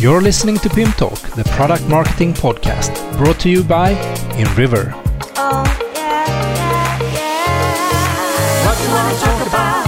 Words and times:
You're 0.00 0.22
listening 0.22 0.56
to 0.60 0.70
Pim 0.70 0.90
Talk, 0.92 1.20
the 1.36 1.44
product 1.52 1.86
marketing 1.86 2.32
podcast, 2.32 2.88
brought 3.18 3.38
to 3.40 3.50
you 3.50 3.62
by 3.62 3.92
InRiver. 4.40 4.94
Oh, 5.36 5.60
yeah, 5.92 6.24
yeah, 6.32 7.04
yeah. 7.04 8.64
What 8.64 8.80
you 8.80 8.88
wanna 8.96 9.12
talk 9.20 9.44
about? 9.44 9.84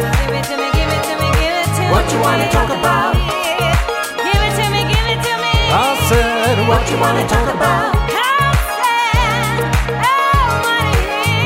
Give 0.00 0.32
it 0.32 0.48
to 0.48 0.56
me, 0.56 0.64
give 0.72 0.88
it 0.88 1.04
to 1.04 1.14
me, 1.20 1.28
give 1.36 1.60
it 1.60 1.68
to 1.76 1.82
me. 1.84 1.92
What 1.92 2.08
you 2.08 2.20
wanna 2.24 2.48
talk 2.48 2.72
about? 2.72 3.20
Give 4.16 4.40
it 4.40 4.56
to 4.56 4.64
me, 4.72 4.80
give 4.96 5.08
it 5.12 5.20
to 5.28 5.34
me. 5.44 5.52
I 5.68 6.00
said, 6.08 6.56
what 6.64 6.88
you 6.88 6.96
wanna 7.04 7.28
talk 7.28 7.52
about? 7.52 8.00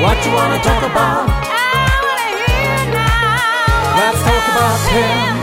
What 0.07 0.23
you 0.23 0.31
wanna 0.39 0.63
talk 0.63 0.87
about? 0.87 1.27
I 1.27 1.99
wanna 2.07 2.47
hear 2.47 2.95
now. 2.95 3.91
Let's 3.99 4.23
talk 4.23 4.45
about 4.55 4.79
Pim. 4.87 5.42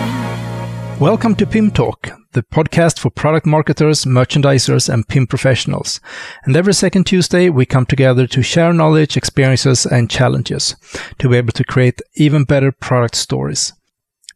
Welcome 0.99 1.35
to 1.35 1.47
Pim 1.47 1.71
Talk, 1.71 2.09
the 2.33 2.43
podcast 2.43 2.99
for 2.99 3.09
product 3.09 3.45
marketers, 3.45 4.03
merchandisers, 4.03 4.93
and 4.93 5.07
PIM 5.07 5.27
professionals. 5.27 6.01
And 6.43 6.57
every 6.57 6.73
second 6.73 7.05
Tuesday, 7.05 7.49
we 7.49 7.65
come 7.65 7.85
together 7.85 8.27
to 8.27 8.43
share 8.43 8.73
knowledge, 8.73 9.15
experiences, 9.15 9.85
and 9.85 10.09
challenges 10.09 10.75
to 11.19 11.29
be 11.29 11.37
able 11.37 11.53
to 11.53 11.63
create 11.63 12.01
even 12.15 12.43
better 12.43 12.73
product 12.73 13.15
stories. 13.15 13.71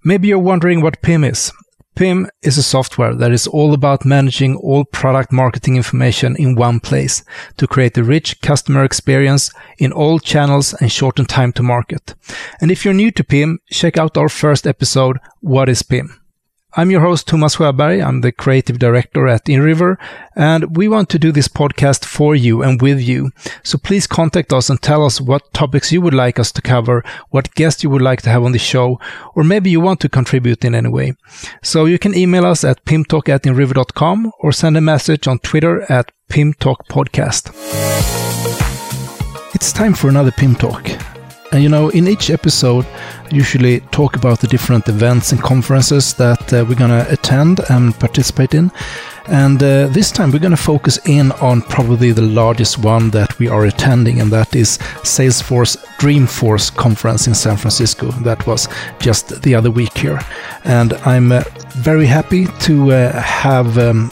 Maybe 0.05 0.29
you're 0.29 0.39
wondering 0.39 0.79
what 0.79 1.01
PIM 1.01 1.25
is. 1.25 1.51
PIM 1.95 2.29
is 2.41 2.57
a 2.57 2.63
software 2.63 3.13
that 3.13 3.33
is 3.33 3.45
all 3.45 3.73
about 3.73 4.05
managing 4.05 4.55
all 4.55 4.85
product 4.85 5.33
marketing 5.33 5.75
information 5.75 6.37
in 6.37 6.55
one 6.55 6.79
place 6.79 7.25
to 7.57 7.67
create 7.67 7.97
a 7.97 8.05
rich 8.05 8.39
customer 8.39 8.85
experience 8.85 9.51
in 9.79 9.91
all 9.91 10.17
channels 10.17 10.73
and 10.75 10.89
shorten 10.89 11.25
time 11.25 11.51
to 11.51 11.61
market. 11.61 12.15
And 12.61 12.71
if 12.71 12.85
you're 12.85 12.93
new 12.93 13.11
to 13.11 13.23
PIM, 13.25 13.59
check 13.69 13.97
out 13.97 14.15
our 14.15 14.29
first 14.29 14.65
episode, 14.65 15.19
What 15.41 15.67
is 15.67 15.83
PIM? 15.83 16.22
I'm 16.75 16.89
your 16.89 17.01
host, 17.01 17.27
Thomas 17.27 17.57
Sjöberg. 17.57 18.03
I'm 18.03 18.21
the 18.21 18.31
creative 18.31 18.79
director 18.79 19.27
at 19.27 19.45
InRiver, 19.45 19.97
and 20.35 20.75
we 20.75 20.87
want 20.87 21.07
to 21.09 21.19
do 21.19 21.31
this 21.31 21.47
podcast 21.47 22.03
for 22.03 22.35
you 22.35 22.63
and 22.63 22.81
with 22.81 22.99
you. 22.99 23.29
So 23.61 23.77
please 23.77 24.07
contact 24.07 24.51
us 24.51 24.71
and 24.71 24.81
tell 24.81 25.05
us 25.05 25.21
what 25.21 25.53
topics 25.53 25.91
you 25.91 26.01
would 26.01 26.15
like 26.15 26.39
us 26.39 26.51
to 26.53 26.63
cover, 26.63 27.03
what 27.29 27.53
guests 27.53 27.83
you 27.83 27.91
would 27.91 28.01
like 28.01 28.23
to 28.23 28.31
have 28.31 28.43
on 28.43 28.53
the 28.53 28.57
show, 28.57 28.99
or 29.35 29.43
maybe 29.43 29.69
you 29.69 29.81
want 29.81 29.99
to 29.99 30.09
contribute 30.09 30.65
in 30.65 30.73
any 30.73 30.89
way. 30.89 31.13
So 31.61 31.85
you 31.85 31.99
can 31.99 32.17
email 32.17 32.43
us 32.43 32.63
at 32.63 32.83
pimtalk 32.85 33.29
at 33.29 33.43
inriver.com 33.43 34.31
or 34.39 34.51
send 34.51 34.75
a 34.75 34.81
message 34.81 35.27
on 35.27 35.37
Twitter 35.39 35.83
at 35.91 36.11
pimtalkpodcast. 36.29 37.51
It's 39.53 39.71
time 39.71 39.93
for 39.93 40.09
another 40.09 40.31
Pim 40.31 40.55
Talk. 40.55 41.12
And 41.53 41.61
you 41.61 41.69
know, 41.69 41.89
in 41.89 42.07
each 42.07 42.31
episode, 42.31 42.83
I 42.85 43.29
usually 43.29 43.81
talk 43.91 44.15
about 44.15 44.39
the 44.39 44.47
different 44.47 44.89
events 44.89 45.31
and 45.31 45.39
conferences 45.39 46.15
that 46.15 46.51
uh, 46.51 46.65
we're 46.67 46.73
going 46.73 46.89
to 46.89 47.05
attend 47.11 47.61
and 47.69 47.93
participate 47.99 48.55
in. 48.55 48.71
And 49.27 49.61
uh, 49.61 49.85
this 49.89 50.11
time 50.11 50.31
we're 50.31 50.39
going 50.39 50.57
to 50.57 50.57
focus 50.57 50.97
in 51.05 51.31
on 51.33 51.61
probably 51.61 52.11
the 52.11 52.23
largest 52.23 52.79
one 52.79 53.11
that 53.11 53.37
we 53.37 53.49
are 53.49 53.65
attending, 53.65 54.19
and 54.19 54.31
that 54.31 54.55
is 54.55 54.79
Salesforce 55.03 55.77
Dreamforce 55.99 56.75
conference 56.75 57.27
in 57.27 57.35
San 57.35 57.55
Francisco. 57.55 58.09
That 58.23 58.47
was 58.47 58.67
just 58.99 59.43
the 59.43 59.53
other 59.53 59.69
week 59.69 59.95
here. 59.95 60.19
And 60.63 60.93
I'm 61.05 61.31
uh, 61.31 61.43
very 61.75 62.07
happy 62.07 62.47
to 62.61 62.93
uh, 62.93 63.21
have 63.21 63.77
um, 63.77 64.09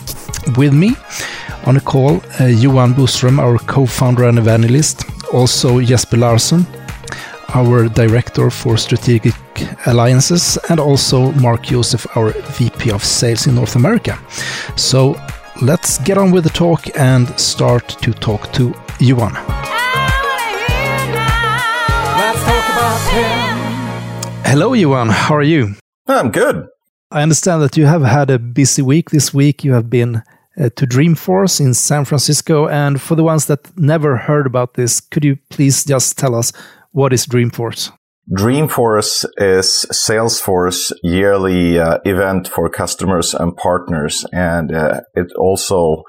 with 0.57 0.73
me 0.73 0.95
on 1.65 1.77
a 1.77 1.81
call 1.81 2.21
uh, 2.39 2.45
Johan 2.45 2.93
Boström, 2.93 3.39
our 3.39 3.57
co 3.57 3.87
founder 3.87 4.25
and 4.25 4.37
evangelist, 4.37 5.05
also 5.33 5.81
Jesper 5.81 6.17
Larsson, 6.17 6.67
our 7.53 7.89
Director 7.89 8.49
for 8.49 8.77
Strategic 8.77 9.33
Alliances, 9.85 10.57
and 10.69 10.79
also 10.79 11.31
Mark 11.33 11.63
Joseph, 11.63 12.05
our 12.15 12.31
VP 12.31 12.91
of 12.91 13.03
Sales 13.03 13.47
in 13.47 13.55
North 13.55 13.75
America. 13.75 14.17
So 14.75 15.15
let's 15.61 15.97
get 15.99 16.17
on 16.17 16.31
with 16.31 16.43
the 16.43 16.49
talk 16.49 16.87
and 16.97 17.27
start 17.39 17.89
to 18.01 18.13
talk 18.13 18.51
to 18.53 18.73
Johan. 18.99 19.33
Let's 22.13 22.43
talk 22.43 22.65
about 22.71 24.45
Hello, 24.45 24.73
Johan. 24.73 25.09
How 25.09 25.35
are 25.35 25.43
you? 25.43 25.75
I'm 26.07 26.31
good. 26.31 26.67
I 27.11 27.21
understand 27.21 27.61
that 27.61 27.75
you 27.75 27.85
have 27.85 28.03
had 28.03 28.29
a 28.29 28.39
busy 28.39 28.81
week 28.81 29.09
this 29.09 29.33
week. 29.33 29.63
You 29.63 29.73
have 29.73 29.89
been 29.89 30.23
uh, 30.57 30.69
to 30.75 30.85
Dreamforce 30.85 31.59
in 31.59 31.73
San 31.73 32.05
Francisco. 32.05 32.67
And 32.67 33.01
for 33.01 33.15
the 33.15 33.23
ones 33.23 33.47
that 33.47 33.77
never 33.77 34.17
heard 34.17 34.45
about 34.45 34.75
this, 34.75 34.99
could 34.99 35.23
you 35.23 35.37
please 35.49 35.85
just 35.85 36.17
tell 36.17 36.35
us 36.35 36.51
what 36.91 37.13
is 37.13 37.25
Dreamforce? 37.25 37.91
Dreamforce 38.31 39.25
is 39.37 39.85
Salesforce 39.91 40.93
yearly 41.03 41.79
uh, 41.79 41.97
event 42.05 42.47
for 42.47 42.69
customers 42.69 43.33
and 43.33 43.57
partners, 43.57 44.25
and 44.31 44.73
uh, 44.73 45.01
it 45.15 45.31
also 45.37 46.03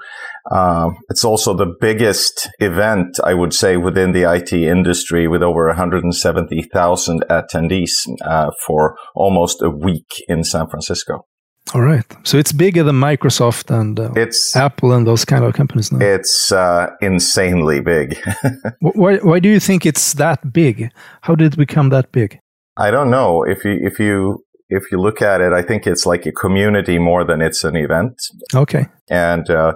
uh, 0.51 0.91
it's 1.09 1.25
also 1.25 1.53
the 1.53 1.73
biggest 1.81 2.49
event 2.59 3.19
I 3.23 3.33
would 3.33 3.53
say 3.53 3.77
within 3.77 4.11
the 4.11 4.31
IT 4.31 4.53
industry, 4.53 5.27
with 5.27 5.41
over 5.41 5.67
170,000 5.67 7.23
attendees 7.29 8.07
uh, 8.23 8.51
for 8.65 8.95
almost 9.15 9.61
a 9.61 9.69
week 9.69 10.11
in 10.27 10.43
San 10.43 10.69
Francisco. 10.69 11.25
All 11.73 11.81
right. 11.81 12.05
So 12.23 12.37
it's 12.37 12.51
bigger 12.51 12.83
than 12.83 12.95
Microsoft 12.97 13.69
and 13.71 13.99
uh, 13.99 14.11
It's 14.15 14.55
Apple 14.55 14.91
and 14.93 15.07
those 15.07 15.25
kind 15.25 15.43
of 15.43 15.53
companies 15.53 15.91
now. 15.91 15.99
it's 16.05 16.51
uh, 16.51 16.89
insanely 17.01 17.79
big. 17.81 18.17
Why, 18.79 19.17
why 19.17 19.39
do 19.39 19.49
you 19.49 19.59
think 19.59 19.85
it's 19.85 20.13
that 20.15 20.51
big? 20.53 20.91
How 21.21 21.35
did 21.35 21.53
it 21.53 21.57
become 21.57 21.89
that 21.89 22.11
big? 22.11 22.39
I 22.77 22.91
don't 22.91 23.09
know 23.09 23.43
if 23.43 23.63
you 23.65 23.77
if 23.81 23.99
you 23.99 24.43
if 24.69 24.91
you 24.91 24.99
look 24.99 25.21
at 25.21 25.41
it, 25.41 25.53
I 25.53 25.61
think 25.61 25.87
it's 25.87 26.05
like 26.05 26.25
a 26.25 26.31
community 26.31 26.99
more 26.99 27.23
than 27.23 27.41
it's 27.41 27.63
an 27.63 27.75
event. 27.75 28.15
Okay. 28.53 28.87
and 29.09 29.49
uh, 29.49 29.73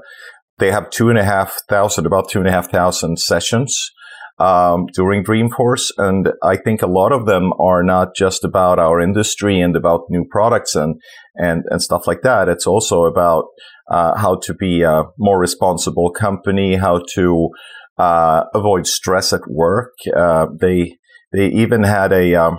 they 0.59 0.72
have 0.72 0.90
two 0.90 1.09
and 1.09 1.18
a 1.19 1.24
half 1.24 1.56
thousand, 1.69 2.06
about 2.06 2.30
two 2.30 2.40
and 2.40 2.48
a 2.48 2.52
half 2.52 2.69
thousand 2.72 3.19
sessions 3.19 3.72
um, 4.40 4.88
during 4.94 5.24
Dreamforce, 5.24 5.92
and 5.98 6.30
I 6.44 6.58
think 6.58 6.81
a 6.81 6.88
lot 6.88 7.12
of 7.12 7.25
them 7.25 7.54
are 7.59 7.84
not 7.84 8.16
just 8.16 8.44
about 8.44 8.78
our 8.80 9.00
industry 9.00 9.59
and 9.62 9.75
about 9.75 10.02
new 10.09 10.25
products 10.30 10.75
and 10.75 10.96
and 11.38 11.64
and 11.70 11.81
stuff 11.81 12.08
like 12.08 12.22
that. 12.24 12.50
It's 12.50 12.68
also 12.68 13.06
about 13.06 13.46
uh, 13.90 14.18
how 14.18 14.40
to 14.44 14.53
be 14.53 14.81
a 14.84 15.03
more 15.18 15.40
responsible 15.40 16.12
company, 16.12 16.75
how 16.75 17.02
to 17.16 17.50
uh, 17.98 18.44
avoid 18.53 18.88
stress 18.88 19.34
at 19.34 19.42
work. 19.50 19.92
Uh, 20.16 20.48
they 20.59 20.98
they 21.34 21.48
even 21.48 21.84
had 21.84 22.12
a 22.12 22.36
um, 22.36 22.58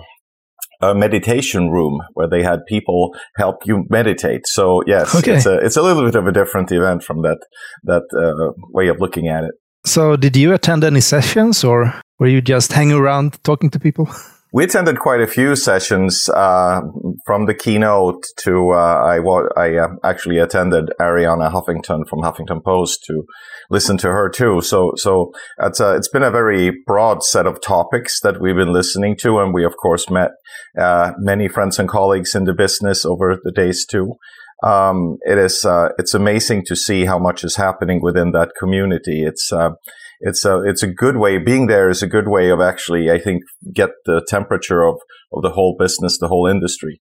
a 0.81 0.95
meditation 0.95 1.69
room 1.69 1.99
where 2.13 2.29
they 2.29 2.41
had 2.43 2.59
people 2.67 3.13
help 3.37 3.55
you 3.65 3.83
meditate. 3.89 4.41
So 4.45 4.81
yes, 4.87 5.13
Okay. 5.15 5.33
it's 5.35 5.45
a 5.45 5.57
it's 5.57 5.77
a 5.77 5.81
little 5.81 6.03
bit 6.05 6.15
of 6.15 6.25
a 6.27 6.31
different 6.31 6.71
event 6.71 7.03
from 7.03 7.21
that 7.23 7.39
that 7.83 8.03
uh, 8.17 8.53
way 8.73 8.87
of 8.87 8.97
looking 8.99 9.27
at 9.27 9.43
it. 9.43 9.51
So 9.85 10.15
did 10.17 10.35
you 10.35 10.53
attend 10.53 10.83
any 10.83 11.01
sessions 11.01 11.63
or 11.63 11.93
were 12.19 12.27
you 12.27 12.41
just 12.41 12.73
hanging 12.73 12.97
around 12.97 13.41
talking 13.43 13.69
to 13.71 13.79
people? 13.79 14.09
We 14.51 14.63
attended 14.63 14.97
quite 14.97 15.21
a 15.21 15.27
few 15.27 15.55
sessions 15.55 16.27
uh, 16.27 16.81
from 17.23 17.45
the 17.45 17.53
keynote 17.53 18.23
to 18.37 18.71
uh, 18.71 18.75
I 18.75 19.19
I 19.55 19.77
uh, 19.77 19.89
actually 20.03 20.39
attended 20.39 20.89
Arianna 20.99 21.51
Huffington 21.51 22.07
from 22.09 22.21
Huffington 22.21 22.63
Post 22.63 23.03
to 23.05 23.25
listen 23.69 23.97
to 23.97 24.07
her 24.07 24.27
too. 24.27 24.61
So 24.61 24.93
so 24.95 25.31
it's 25.61 25.79
a, 25.79 25.95
it's 25.95 26.09
been 26.09 26.23
a 26.23 26.31
very 26.31 26.71
broad 26.87 27.23
set 27.23 27.45
of 27.45 27.61
topics 27.61 28.19
that 28.21 28.41
we've 28.41 28.55
been 28.55 28.73
listening 28.73 29.17
to, 29.17 29.37
and 29.37 29.53
we 29.53 29.63
of 29.63 29.77
course 29.77 30.09
met 30.09 30.31
uh, 30.79 31.11
many 31.19 31.47
friends 31.47 31.77
and 31.77 31.87
colleagues 31.87 32.33
in 32.33 32.45
the 32.45 32.53
business 32.53 33.05
over 33.05 33.37
the 33.43 33.51
days 33.51 33.85
too. 33.85 34.15
Um, 34.63 35.17
it 35.21 35.37
is 35.37 35.63
uh, 35.63 35.89
it's 35.99 36.15
amazing 36.15 36.63
to 36.65 36.75
see 36.75 37.05
how 37.05 37.19
much 37.19 37.43
is 37.43 37.57
happening 37.57 38.01
within 38.01 38.31
that 38.31 38.53
community. 38.59 39.23
It's 39.23 39.53
uh, 39.53 39.71
it's 40.19 40.45
a 40.45 40.61
it's 40.63 40.83
a 40.83 40.87
good 40.87 41.17
way. 41.17 41.37
Being 41.37 41.67
there 41.67 41.89
is 41.89 42.03
a 42.03 42.07
good 42.07 42.27
way 42.27 42.49
of 42.49 42.59
actually, 42.59 43.09
I 43.09 43.19
think, 43.19 43.43
get 43.73 43.89
the 44.05 44.25
temperature 44.27 44.83
of 44.83 44.95
of 45.31 45.43
the 45.43 45.51
whole 45.51 45.75
business, 45.77 46.17
the 46.17 46.27
whole 46.27 46.47
industry. 46.47 47.01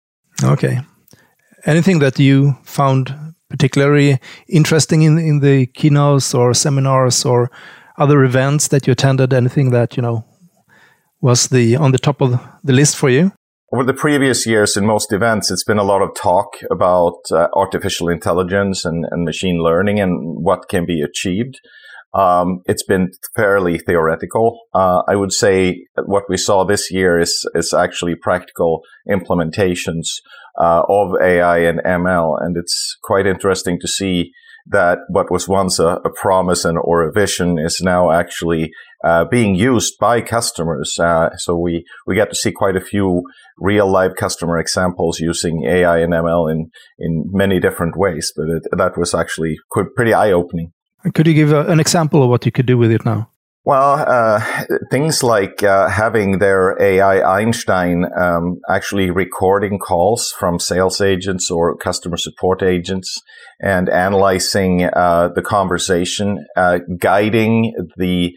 Okay. 0.44 0.80
Anything 1.66 2.00
that 2.00 2.19
you 2.19 2.56
found 2.63 3.33
particularly 3.50 4.19
interesting 4.48 5.01
in, 5.01 5.18
in 5.18 5.39
the 5.39 5.66
keynotes 5.66 6.33
or 6.33 6.54
seminars 6.54 7.25
or 7.25 7.51
other 7.98 8.24
events 8.24 8.69
that 8.69 8.88
you 8.88 8.92
attended? 8.92 9.33
Anything 9.33 9.72
that, 9.72 9.98
you 9.98 10.01
know, 10.01 10.24
was 11.22 11.48
the 11.48 11.75
on 11.75 11.92
the 11.92 11.98
top 11.98 12.22
of 12.22 12.39
the 12.63 12.74
list 12.74 12.95
for 12.95 13.10
you? 13.10 13.31
Over 13.72 13.83
the 13.83 13.94
previous 13.94 14.48
years, 14.48 14.75
in 14.75 14.86
most 14.86 15.13
events, 15.13 15.51
it's 15.51 15.63
been 15.63 15.78
a 15.78 15.83
lot 15.83 16.01
of 16.01 16.16
talk 16.16 16.56
about 16.72 17.19
uh, 17.31 17.50
artificial 17.54 18.10
intelligence 18.10 18.83
and, 18.83 19.06
and 19.12 19.25
machine 19.25 19.57
learning 19.62 20.00
and 20.00 20.44
what 20.44 20.69
can 20.69 20.86
be 20.88 21.04
achieved. 21.04 21.60
Um, 22.13 22.61
it's 22.65 22.83
been 22.83 23.11
fairly 23.35 23.77
theoretical. 23.77 24.59
Uh, 24.73 25.03
I 25.07 25.15
would 25.15 25.31
say 25.31 25.85
what 26.06 26.23
we 26.27 26.38
saw 26.38 26.65
this 26.65 26.91
year 26.91 27.19
is 27.19 27.45
is 27.53 27.73
actually 27.73 28.15
practical 28.15 28.81
implementations 29.07 30.07
uh, 30.59 30.83
of 30.89 31.13
AI 31.21 31.59
and 31.59 31.81
ML, 31.85 32.41
and 32.41 32.57
it's 32.57 32.97
quite 33.03 33.27
interesting 33.27 33.79
to 33.79 33.88
see 33.88 34.31
that 34.65 35.00
what 35.09 35.31
was 35.31 35.47
once 35.47 35.79
a, 35.79 36.00
a 36.06 36.09
promise 36.13 36.65
and 36.65 36.77
or 36.81 37.07
a 37.07 37.11
vision 37.11 37.57
is 37.57 37.79
now 37.81 38.11
actually 38.11 38.71
uh, 39.03 39.25
being 39.25 39.56
used 39.56 39.94
by 40.00 40.21
customers. 40.21 40.97
Uh, 41.00 41.29
so 41.38 41.57
we 41.57 41.85
we 42.07 42.15
get 42.15 42.29
to 42.29 42.35
see 42.35 42.51
quite 42.51 42.75
a 42.75 42.81
few 42.81 43.23
real 43.57 43.89
live 43.89 44.15
customer 44.15 44.57
examples 44.57 45.19
using 45.19 45.63
AI 45.67 46.00
and 46.00 46.13
ML 46.13 46.51
in 46.51 46.71
in 46.97 47.25
many 47.31 47.59
different 47.59 47.95
ways. 47.95 48.33
But 48.35 48.47
it, 48.50 48.63
that 48.71 48.97
was 48.97 49.13
actually 49.13 49.57
pretty 49.95 50.13
eye 50.13 50.31
opening. 50.31 50.71
Could 51.13 51.28
you 51.28 51.34
give 51.34 51.51
a, 51.51 51.66
an 51.68 51.80
example 51.80 52.24
of 52.24 52.30
what 52.30 52.46
you 52.46 52.51
could 52.51 52.66
do 52.66 52.78
with 52.78 52.92
it 52.92 53.06
now? 53.06 53.30
Well, 53.66 54.04
uh, 54.07 54.42
things 54.90 55.22
like 55.22 55.62
uh, 55.63 55.90
having 55.90 56.40
their 56.40 56.81
AI 56.81 57.40
Einstein 57.40 58.06
um, 58.18 58.62
actually 58.69 59.12
recording 59.12 59.78
calls 59.78 60.31
from 60.31 60.60
sales 60.60 61.01
agents 61.01 61.51
or 61.51 61.78
customer 61.78 62.18
support 62.18 62.63
agents 62.63 63.22
and 63.62 63.90
analyzing 63.90 64.86
uh, 64.86 65.30
the 65.36 65.42
conversation, 65.42 66.46
uh, 66.56 66.80
guiding 66.98 67.75
the 67.98 68.34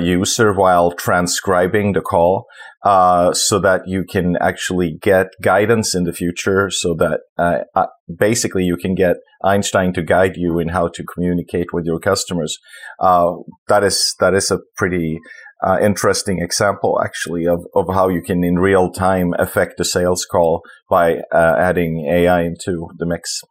user 0.00 0.52
while 0.52 0.92
transcribing 0.92 1.92
the 1.92 2.00
call 2.00 2.46
uh, 2.84 3.32
so 3.32 3.58
that 3.58 3.82
you 3.86 4.04
can 4.04 4.36
actually 4.40 4.96
get 5.02 5.26
guidance 5.42 5.94
in 5.94 6.04
the 6.04 6.12
future 6.12 6.70
so 6.70 6.94
that 6.94 7.20
uh, 7.36 7.58
uh, 7.74 7.86
basically 8.18 8.64
you 8.64 8.76
can 8.76 8.94
get 8.94 9.16
Einstein 9.44 9.92
to 9.94 10.02
guide 10.02 10.36
you 10.36 10.58
in 10.58 10.68
how 10.68 10.88
to 10.88 11.04
communicate 11.04 11.72
with 11.72 11.84
your 11.84 11.98
customers. 11.98 12.56
Uh, 13.00 13.32
that 13.68 13.82
is 13.84 14.14
that 14.20 14.34
is 14.34 14.50
a 14.50 14.60
pretty 14.76 15.18
uh, 15.66 15.78
interesting 15.82 16.40
example 16.40 17.00
actually 17.04 17.46
of, 17.46 17.66
of 17.74 17.86
how 17.92 18.08
you 18.08 18.22
can 18.22 18.44
in 18.44 18.60
real 18.60 18.92
time 18.92 19.34
affect 19.38 19.76
the 19.76 19.84
sales 19.84 20.24
call 20.24 20.62
by 20.88 21.18
adding 21.32 22.06
AI 22.08 22.42
into 22.42 22.88
the 22.96 23.06
mix. 23.06 23.42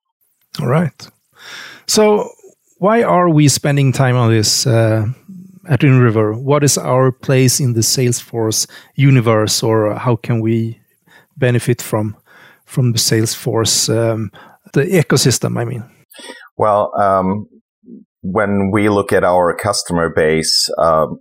All 0.62 0.68
right. 0.68 1.10
So 1.86 2.30
why 2.78 3.04
are 3.04 3.30
we 3.30 3.50
spending 3.50 3.92
time 3.92 4.16
on 4.16 4.32
this 4.32 4.66
at 5.68 5.81
InRiver, 5.81 6.40
what 6.42 6.64
is 6.64 6.78
our 6.78 7.12
place 7.12 7.60
in 7.60 7.74
the 7.74 7.81
Salesforce 7.81 8.68
universe, 8.96 9.62
or 9.64 9.96
how 9.96 10.16
can 10.16 10.42
we 10.42 10.80
benefit 11.36 11.81
from 11.81 12.16
from 12.66 12.92
the 12.92 13.00
Salesforce, 13.00 13.90
um, 13.90 14.31
the 14.74 14.84
ecosystem? 14.84 15.60
I 15.60 15.66
mean, 15.66 15.84
well, 16.58 16.92
um, 17.00 17.48
when 18.22 18.72
we 18.72 18.90
look 18.90 19.14
at 19.14 19.24
our 19.24 19.56
customer 19.56 20.10
base, 20.10 20.69
um, 20.78 21.19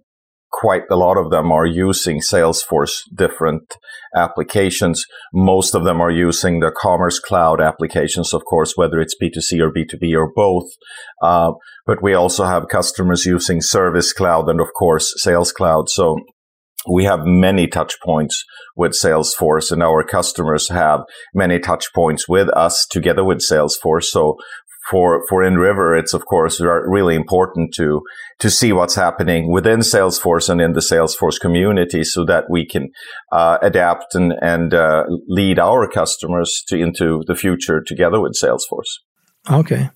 quite 0.56 0.84
a 0.90 0.96
lot 0.96 1.18
of 1.18 1.30
them 1.30 1.52
are 1.52 1.66
using 1.66 2.20
Salesforce 2.20 3.02
different 3.14 3.76
applications. 4.16 5.04
Most 5.32 5.74
of 5.74 5.84
them 5.84 6.00
are 6.00 6.10
using 6.10 6.60
the 6.60 6.72
Commerce 6.74 7.20
Cloud 7.20 7.60
applications, 7.60 8.32
of 8.32 8.42
course, 8.46 8.72
whether 8.74 8.98
it's 8.98 9.14
B2C 9.22 9.60
or 9.60 9.70
B2B 9.70 10.16
or 10.16 10.32
both. 10.34 10.68
Uh, 11.22 11.52
but 11.84 12.02
we 12.02 12.14
also 12.14 12.44
have 12.44 12.68
customers 12.68 13.26
using 13.26 13.60
Service 13.60 14.14
Cloud 14.14 14.48
and, 14.48 14.60
of 14.60 14.68
course, 14.78 15.12
Sales 15.18 15.52
Cloud. 15.52 15.90
So 15.90 16.16
we 16.88 17.04
have 17.04 17.20
many 17.24 17.66
touch 17.66 17.94
points 18.02 18.42
with 18.76 18.92
Salesforce 18.92 19.70
and 19.72 19.82
our 19.82 20.04
customers 20.04 20.68
have 20.70 21.00
many 21.34 21.58
touch 21.58 21.86
points 21.94 22.28
with 22.28 22.48
us 22.50 22.86
together 22.90 23.24
with 23.24 23.38
Salesforce. 23.38 24.04
So 24.04 24.36
for 24.90 25.22
for 25.28 25.42
InRiver, 25.42 25.98
it's 25.98 26.14
of 26.14 26.26
course 26.26 26.60
really 26.60 27.14
important 27.14 27.74
to 27.74 28.02
to 28.38 28.50
see 28.50 28.72
what's 28.72 28.94
happening 28.94 29.50
within 29.50 29.80
Salesforce 29.80 30.48
and 30.48 30.60
in 30.60 30.72
the 30.72 30.80
Salesforce 30.80 31.40
community, 31.40 32.04
so 32.04 32.24
that 32.24 32.44
we 32.50 32.66
can 32.66 32.90
uh, 33.32 33.58
adapt 33.62 34.14
and 34.14 34.32
and 34.42 34.74
uh, 34.74 35.04
lead 35.28 35.58
our 35.58 35.88
customers 35.88 36.62
to 36.68 36.76
into 36.76 37.22
the 37.26 37.34
future 37.34 37.82
together 37.82 38.20
with 38.20 38.34
Salesforce. 38.42 39.00
Okay, 39.50 39.90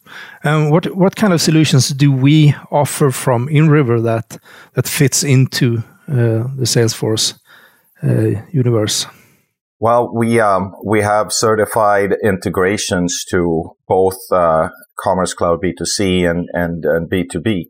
um, 0.44 0.70
what 0.70 0.86
what 0.96 1.16
kind 1.16 1.32
of 1.32 1.40
solutions 1.40 1.88
do 1.88 2.12
we 2.12 2.54
offer 2.70 3.10
from 3.10 3.48
InRiver 3.48 4.02
that 4.04 4.38
that 4.74 4.88
fits 4.88 5.24
into 5.24 5.78
uh, 6.08 6.46
the 6.56 6.66
Salesforce 6.66 7.34
uh, 8.02 8.42
universe? 8.52 9.06
Well, 9.80 10.12
we 10.14 10.38
um, 10.38 10.72
we 10.84 11.00
have 11.00 11.32
certified 11.32 12.14
integrations 12.22 13.24
to 13.30 13.70
both 13.88 14.18
uh, 14.30 14.68
Commerce 15.02 15.32
Cloud 15.32 15.60
B2C 15.64 16.30
and 16.30 16.46
and, 16.52 16.84
and 16.84 17.10
B2B. 17.10 17.62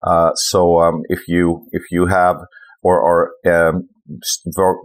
Uh, 0.00 0.30
so 0.36 0.78
um, 0.78 1.02
if 1.08 1.26
you 1.26 1.66
if 1.72 1.82
you 1.90 2.06
have 2.06 2.36
or 2.80 3.00
or 3.00 3.32
um, 3.52 3.88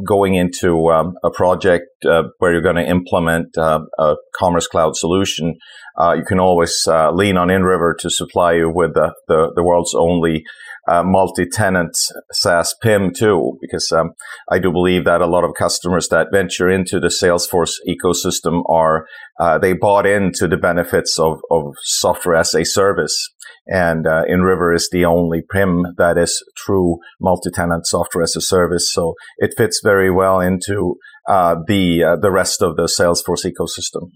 going 0.05 0.35
into 0.35 0.89
um, 0.89 1.13
a 1.23 1.31
project 1.31 1.85
uh, 2.05 2.23
where 2.39 2.51
you're 2.51 2.61
going 2.61 2.75
to 2.75 2.87
implement 2.87 3.57
uh, 3.57 3.79
a 3.99 4.15
Commerce 4.35 4.67
Cloud 4.67 4.95
solution, 4.95 5.55
uh, 5.99 6.13
you 6.13 6.23
can 6.25 6.39
always 6.39 6.75
uh, 6.87 7.11
lean 7.11 7.37
on 7.37 7.47
InRiver 7.47 7.93
to 7.99 8.09
supply 8.09 8.53
you 8.53 8.71
with 8.73 8.93
the, 8.93 9.13
the, 9.27 9.51
the 9.55 9.63
world's 9.63 9.93
only 9.95 10.43
uh, 10.87 11.03
multi-tenant 11.03 11.95
SaaS 12.33 12.75
PIM 12.81 13.13
too, 13.13 13.57
because 13.61 13.91
um, 13.91 14.11
I 14.51 14.59
do 14.59 14.71
believe 14.71 15.05
that 15.05 15.21
a 15.21 15.27
lot 15.27 15.45
of 15.45 15.55
customers 15.57 16.09
that 16.09 16.27
venture 16.31 16.69
into 16.69 16.99
the 16.99 17.07
Salesforce 17.07 17.75
ecosystem 17.87 18.63
are 18.67 19.05
uh, 19.39 19.57
they 19.57 19.73
bought 19.73 20.05
into 20.05 20.47
the 20.47 20.57
benefits 20.57 21.17
of, 21.17 21.39
of 21.49 21.73
software 21.83 22.35
as 22.35 22.53
a 22.53 22.65
service. 22.65 23.32
And 23.67 24.05
uh, 24.05 24.23
InRiver 24.29 24.75
is 24.75 24.89
the 24.91 25.05
only 25.05 25.41
PIM 25.51 25.95
that 25.97 26.17
is 26.17 26.43
true 26.57 26.97
multi-tenant 27.21 27.87
software 27.87 28.23
as 28.23 28.35
a 28.35 28.41
service. 28.41 28.91
So 28.91 29.13
it 29.37 29.53
fits 29.55 29.79
very 29.83 30.11
well 30.11 30.41
into 30.41 30.95
uh, 31.29 31.55
the 31.67 32.03
uh, 32.03 32.15
the 32.17 32.31
rest 32.31 32.61
of 32.61 32.75
the 32.75 32.83
Salesforce 32.83 33.45
ecosystem. 33.45 34.11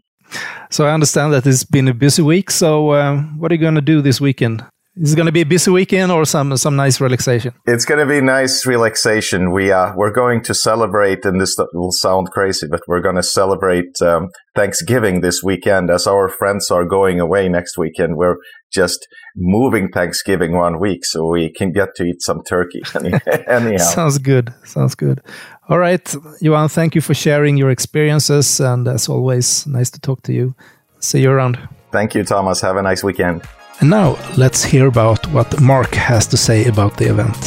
So 0.70 0.86
I 0.86 0.94
understand 0.94 1.32
that 1.34 1.48
it's 1.48 1.64
been 1.64 1.88
a 1.88 1.94
busy 1.94 2.22
week. 2.22 2.52
So 2.52 2.90
uh, 2.90 3.22
what 3.38 3.52
are 3.52 3.56
you 3.56 3.62
going 3.62 3.76
to 3.76 3.82
do 3.82 4.02
this 4.02 4.20
weekend? 4.20 4.66
Is 5.00 5.14
it 5.14 5.16
going 5.16 5.28
to 5.28 5.32
be 5.32 5.42
a 5.42 5.46
busy 5.46 5.70
weekend 5.70 6.12
or 6.12 6.26
some 6.26 6.58
some 6.58 6.76
nice 6.76 7.00
relaxation? 7.00 7.54
It's 7.66 7.86
going 7.86 8.00
to 8.00 8.06
be 8.06 8.20
nice 8.20 8.66
relaxation. 8.66 9.52
We 9.52 9.72
uh 9.72 9.94
we're 9.96 10.12
going 10.12 10.42
to 10.44 10.54
celebrate, 10.54 11.24
and 11.26 11.40
this 11.40 11.56
will 11.74 11.92
sound 11.92 12.32
crazy, 12.32 12.68
but 12.68 12.82
we're 12.88 13.02
going 13.02 13.16
to 13.16 13.24
celebrate 13.24 14.02
um, 14.02 14.30
Thanksgiving 14.56 15.22
this 15.22 15.44
weekend 15.44 15.92
as 15.92 16.08
our 16.08 16.30
friends 16.30 16.72
are 16.72 16.86
going 16.86 17.20
away 17.20 17.48
next 17.48 17.78
weekend. 17.78 18.18
We're 18.18 18.38
just 18.74 19.08
moving 19.36 19.90
Thanksgiving 19.92 20.54
one 20.54 20.80
week, 20.80 21.06
so 21.06 21.28
we 21.30 21.52
can 21.52 21.72
get 21.72 21.90
to 21.96 22.04
eat 22.04 22.22
some 22.22 22.42
turkey. 22.44 22.82
Anyhow, 23.48 23.78
sounds 23.78 24.18
good. 24.18 24.54
Sounds 24.64 24.96
good. 24.96 25.22
All 25.70 25.78
right, 25.78 26.16
Johan, 26.42 26.70
thank 26.70 26.96
you 26.96 27.02
for 27.02 27.14
sharing 27.14 27.58
your 27.58 27.70
experiences, 27.70 28.60
and 28.60 28.88
as 28.88 29.10
always, 29.10 29.68
nice 29.68 29.92
to 29.92 30.00
talk 30.00 30.24
to 30.24 30.34
you. 30.34 30.56
See 31.00 31.22
you 31.22 31.30
around. 31.30 31.60
Thank 31.92 32.16
you, 32.16 32.24
Thomas. 32.24 32.62
Have 32.62 32.78
a 32.78 32.82
nice 32.82 33.04
weekend. 33.04 33.44
And 33.80 33.92
now 33.92 34.18
let's 34.38 34.64
hear 34.64 34.88
about 34.88 35.28
what 35.28 35.62
Mark 35.62 35.94
has 35.94 36.26
to 36.28 36.38
say 36.38 36.66
about 36.66 36.98
the 36.98 37.10
event. 37.10 37.38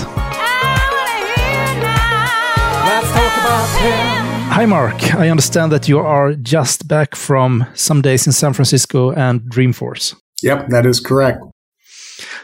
Hi, 4.53 4.65
Mark. 4.65 5.15
I 5.15 5.29
understand 5.29 5.73
that 5.73 5.88
you 5.88 5.99
are 5.99 6.35
just 6.35 6.87
back 6.87 7.17
from 7.17 7.67
some 7.75 8.00
days 8.00 8.27
in 8.27 8.32
San 8.32 8.53
Francisco 8.53 9.10
and 9.10 9.41
Dreamforce. 9.41 10.15
Yep, 10.43 10.69
that 10.69 10.87
is 10.87 11.01
correct. 11.01 11.41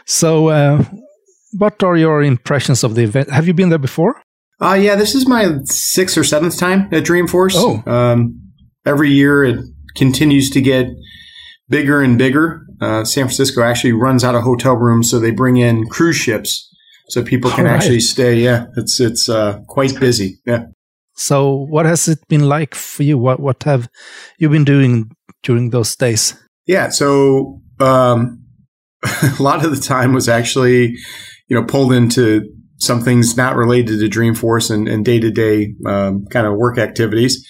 So, 0.05 0.49
uh, 0.49 0.83
what 1.57 1.81
are 1.81 1.95
your 1.95 2.23
impressions 2.23 2.83
of 2.83 2.95
the 2.95 3.03
event? 3.03 3.29
Have 3.31 3.47
you 3.47 3.53
been 3.53 3.69
there 3.69 3.79
before? 3.79 4.21
Uh, 4.61 4.73
yeah, 4.73 4.95
this 4.95 5.15
is 5.15 5.27
my 5.27 5.59
sixth 5.63 6.17
or 6.17 6.25
seventh 6.25 6.57
time 6.59 6.89
at 6.91 7.03
Dreamforce. 7.03 7.53
Oh. 7.55 7.83
Um, 7.89 8.41
every 8.85 9.11
year 9.11 9.45
it 9.45 9.59
continues 9.95 10.49
to 10.51 10.61
get 10.61 10.87
bigger 11.69 12.01
and 12.01 12.17
bigger. 12.17 12.66
Uh, 12.79 13.03
San 13.03 13.25
Francisco 13.25 13.61
actually 13.63 13.93
runs 13.93 14.23
out 14.23 14.35
of 14.35 14.43
hotel 14.43 14.75
rooms, 14.75 15.09
so 15.09 15.19
they 15.19 15.31
bring 15.31 15.57
in 15.57 15.87
cruise 15.87 16.15
ships 16.15 16.73
so 17.09 17.23
people 17.23 17.49
can 17.51 17.65
right. 17.65 17.73
actually 17.73 17.99
stay. 17.99 18.35
Yeah, 18.35 18.65
it's 18.75 18.99
it's 18.99 19.29
uh, 19.29 19.61
quite 19.67 19.99
busy. 19.99 20.39
Yeah. 20.45 20.65
So, 21.15 21.65
what 21.69 21.85
has 21.85 22.07
it 22.07 22.19
been 22.27 22.47
like 22.47 22.75
for 22.75 23.03
you? 23.03 23.17
What 23.17 23.39
what 23.39 23.63
have 23.63 23.89
you 24.37 24.49
been 24.49 24.65
doing 24.65 25.11
during 25.43 25.71
those 25.71 25.95
days? 25.95 26.35
Yeah, 26.67 26.89
so 26.89 27.61
um, 27.79 28.43
a 29.03 29.41
lot 29.41 29.65
of 29.65 29.75
the 29.75 29.81
time 29.81 30.13
was 30.13 30.29
actually, 30.29 30.95
you 31.47 31.55
know, 31.55 31.63
pulled 31.63 31.93
into 31.93 32.49
some 32.79 33.01
things 33.01 33.35
not 33.35 33.55
related 33.55 33.99
to 33.99 34.09
Dreamforce 34.09 34.69
and 34.69 35.03
day 35.03 35.19
to 35.19 35.31
day 35.31 35.73
kind 35.83 36.47
of 36.47 36.55
work 36.57 36.77
activities. 36.77 37.45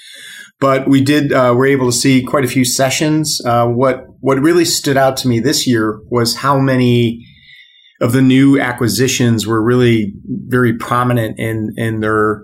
But 0.60 0.88
we 0.88 1.02
did, 1.02 1.32
uh, 1.32 1.54
we're 1.56 1.68
able 1.68 1.86
to 1.86 1.98
see 1.98 2.24
quite 2.24 2.44
a 2.44 2.48
few 2.48 2.66
sessions. 2.66 3.40
Uh, 3.46 3.68
what, 3.68 4.06
what 4.22 4.40
really 4.40 4.66
stood 4.66 4.98
out 4.98 5.18
to 5.18 5.28
me 5.28 5.40
this 5.40 5.68
year 5.68 6.00
was 6.10 6.38
how 6.38 6.60
many 6.60 7.24
of 8.02 8.12
the 8.12 8.22
new 8.22 8.60
acquisitions 8.60 9.46
were 9.46 9.64
really 9.64 10.14
very 10.26 10.78
prominent 10.78 11.40
in, 11.40 11.74
in 11.78 12.00
their, 12.00 12.44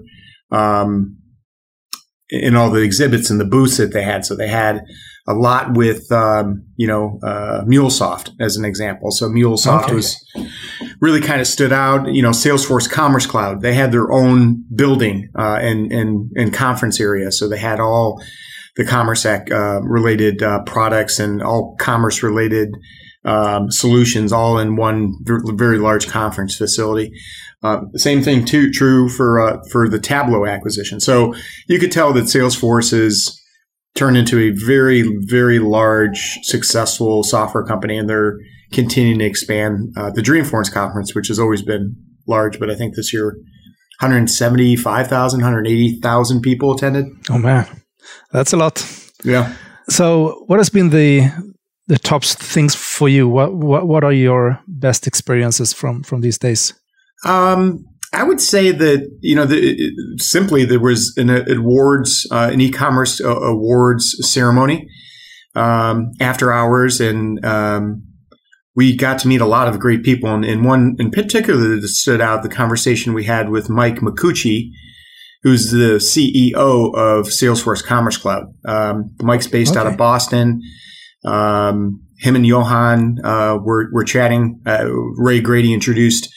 um, 0.52 1.18
in 2.30 2.56
all 2.56 2.70
the 2.70 2.82
exhibits 2.82 3.30
and 3.30 3.40
the 3.40 3.46
booths 3.46 3.78
that 3.78 3.94
they 3.94 4.04
had. 4.04 4.26
So 4.26 4.36
they 4.36 4.48
had 4.48 4.82
a 5.26 5.34
lot 5.34 5.78
with, 5.78 6.12
um, 6.12 6.66
you 6.76 6.88
know, 6.88 7.20
uh, 7.24 7.64
MuleSoft 7.66 8.32
as 8.42 8.58
an 8.58 8.66
example. 8.66 9.10
So 9.12 9.30
MuleSoft 9.30 9.86
okay. 9.86 9.94
was 9.94 10.24
really 11.00 11.22
kind 11.22 11.40
of 11.40 11.48
stood 11.48 11.72
out. 11.72 12.14
You 12.14 12.22
know, 12.22 12.32
Salesforce 12.32 12.90
Commerce 12.90 13.26
Cloud, 13.26 13.62
they 13.62 13.74
had 13.74 13.92
their 13.92 14.12
own 14.12 14.66
building 14.76 15.30
uh, 15.38 15.60
and, 15.62 15.92
and, 15.92 16.32
and 16.36 16.54
conference 16.54 17.00
area. 17.00 17.32
So 17.32 17.48
they 17.48 17.58
had 17.58 17.80
all 17.80 18.22
the 18.76 18.84
Commerce 18.84 19.26
Act 19.26 19.52
uh, 19.52 19.82
related 19.84 20.42
uh, 20.42 20.64
products 20.64 21.20
and 21.20 21.42
all 21.42 21.76
commerce 21.80 22.22
related 22.22 22.70
um, 23.26 23.72
solutions 23.72 24.34
all 24.34 24.58
in 24.58 24.76
one 24.76 25.16
very 25.24 25.78
large 25.78 26.08
conference 26.08 26.58
facility. 26.58 27.14
Uh, 27.62 27.82
same 27.96 28.22
thing 28.22 28.44
too 28.44 28.70
true 28.72 29.08
for 29.08 29.40
uh, 29.40 29.58
for 29.72 29.88
the 29.88 30.00
Tableau 30.00 30.46
acquisition. 30.46 31.00
So 31.00 31.34
you 31.68 31.80
could 31.80 31.92
tell 31.92 32.12
that 32.14 32.26
Salesforce 32.26 32.92
is 32.92 33.42
turned 33.96 34.18
into 34.18 34.40
a 34.40 34.52
very 34.52 35.04
very 35.26 35.60
large 35.60 36.40
successful 36.44 37.24
software 37.24 37.64
company, 37.64 37.98
and 37.98 38.10
they're 38.10 38.38
continuing 38.72 39.20
to 39.20 39.26
expand 39.26 39.94
uh, 39.96 40.10
the 40.10 40.22
Dreamforce 40.22 40.72
conference, 40.72 41.14
which 41.14 41.28
has 41.28 41.40
always 41.40 41.62
been 41.62 41.96
large, 42.28 42.60
but 42.60 42.70
I 42.70 42.76
think 42.76 42.96
this 42.96 43.14
year 43.14 43.38
175,000, 44.00 45.40
180,000 45.40 46.42
people 46.42 46.74
attended. 46.74 47.06
Oh 47.30 47.38
man, 47.38 47.66
that's 48.32 48.54
a 48.54 48.58
lot. 48.58 48.86
Yeah. 49.24 49.54
So, 49.90 50.44
what 50.48 50.60
has 50.60 50.70
been 50.70 50.90
the 50.90 51.32
the 51.88 52.00
top 52.00 52.24
things 52.24 52.76
for 52.76 53.08
you? 53.10 53.28
What 53.28 53.54
what, 53.54 53.88
what 53.88 54.04
are 54.04 54.14
your 54.14 54.60
best 54.68 55.08
experiences 55.08 55.74
from 55.74 56.04
from 56.04 56.22
these 56.22 56.38
days? 56.38 56.74
Um, 57.26 57.86
I 58.14 58.24
would 58.24 58.40
say 58.40 58.72
that 58.72 59.10
you 59.22 59.36
know, 59.36 59.46
the, 59.46 59.92
simply 60.18 60.66
there 60.66 60.80
was 60.80 61.14
an 61.18 61.30
awards, 61.30 62.28
uh, 62.32 62.50
an 62.52 62.62
e-commerce 62.62 63.20
uh, 63.20 63.30
awards 63.30 64.16
ceremony 64.22 64.88
um, 65.56 66.12
after 66.20 66.54
hours, 66.54 67.02
and 67.02 67.44
um, 67.44 68.04
we 68.76 68.96
got 68.96 69.20
to 69.20 69.28
meet 69.28 69.42
a 69.42 69.46
lot 69.46 69.68
of 69.68 69.80
great 69.80 70.04
people. 70.04 70.30
And, 70.30 70.46
and, 70.46 70.64
one 70.64 70.96
in 71.00 71.12
particular 71.12 71.80
that 71.80 71.88
stood 71.88 72.22
out, 72.22 72.44
the 72.44 72.50
conversation 72.50 73.14
we 73.14 73.24
had 73.24 73.50
with 73.50 73.70
Mike 73.70 73.98
Micucci, 73.98 74.70
who's 75.42 75.72
the 75.72 75.96
CEO 75.96 76.54
of 76.96 77.28
Salesforce 77.28 77.84
Commerce 77.84 78.18
Cloud. 78.18 78.46
Um, 78.66 79.16
Mike's 79.22 79.48
based 79.48 79.72
okay. 79.72 79.82
out 79.82 79.88
of 79.88 79.98
Boston. 79.98 80.62
Um, 81.26 82.04
him 82.20 82.36
and 82.36 82.46
Johan 82.46 83.18
uh, 83.24 83.58
were, 83.62 83.90
were 83.92 84.04
chatting. 84.04 84.62
Uh, 84.66 84.86
Ray 85.18 85.42
Grady 85.42 85.74
introduced 85.74 86.34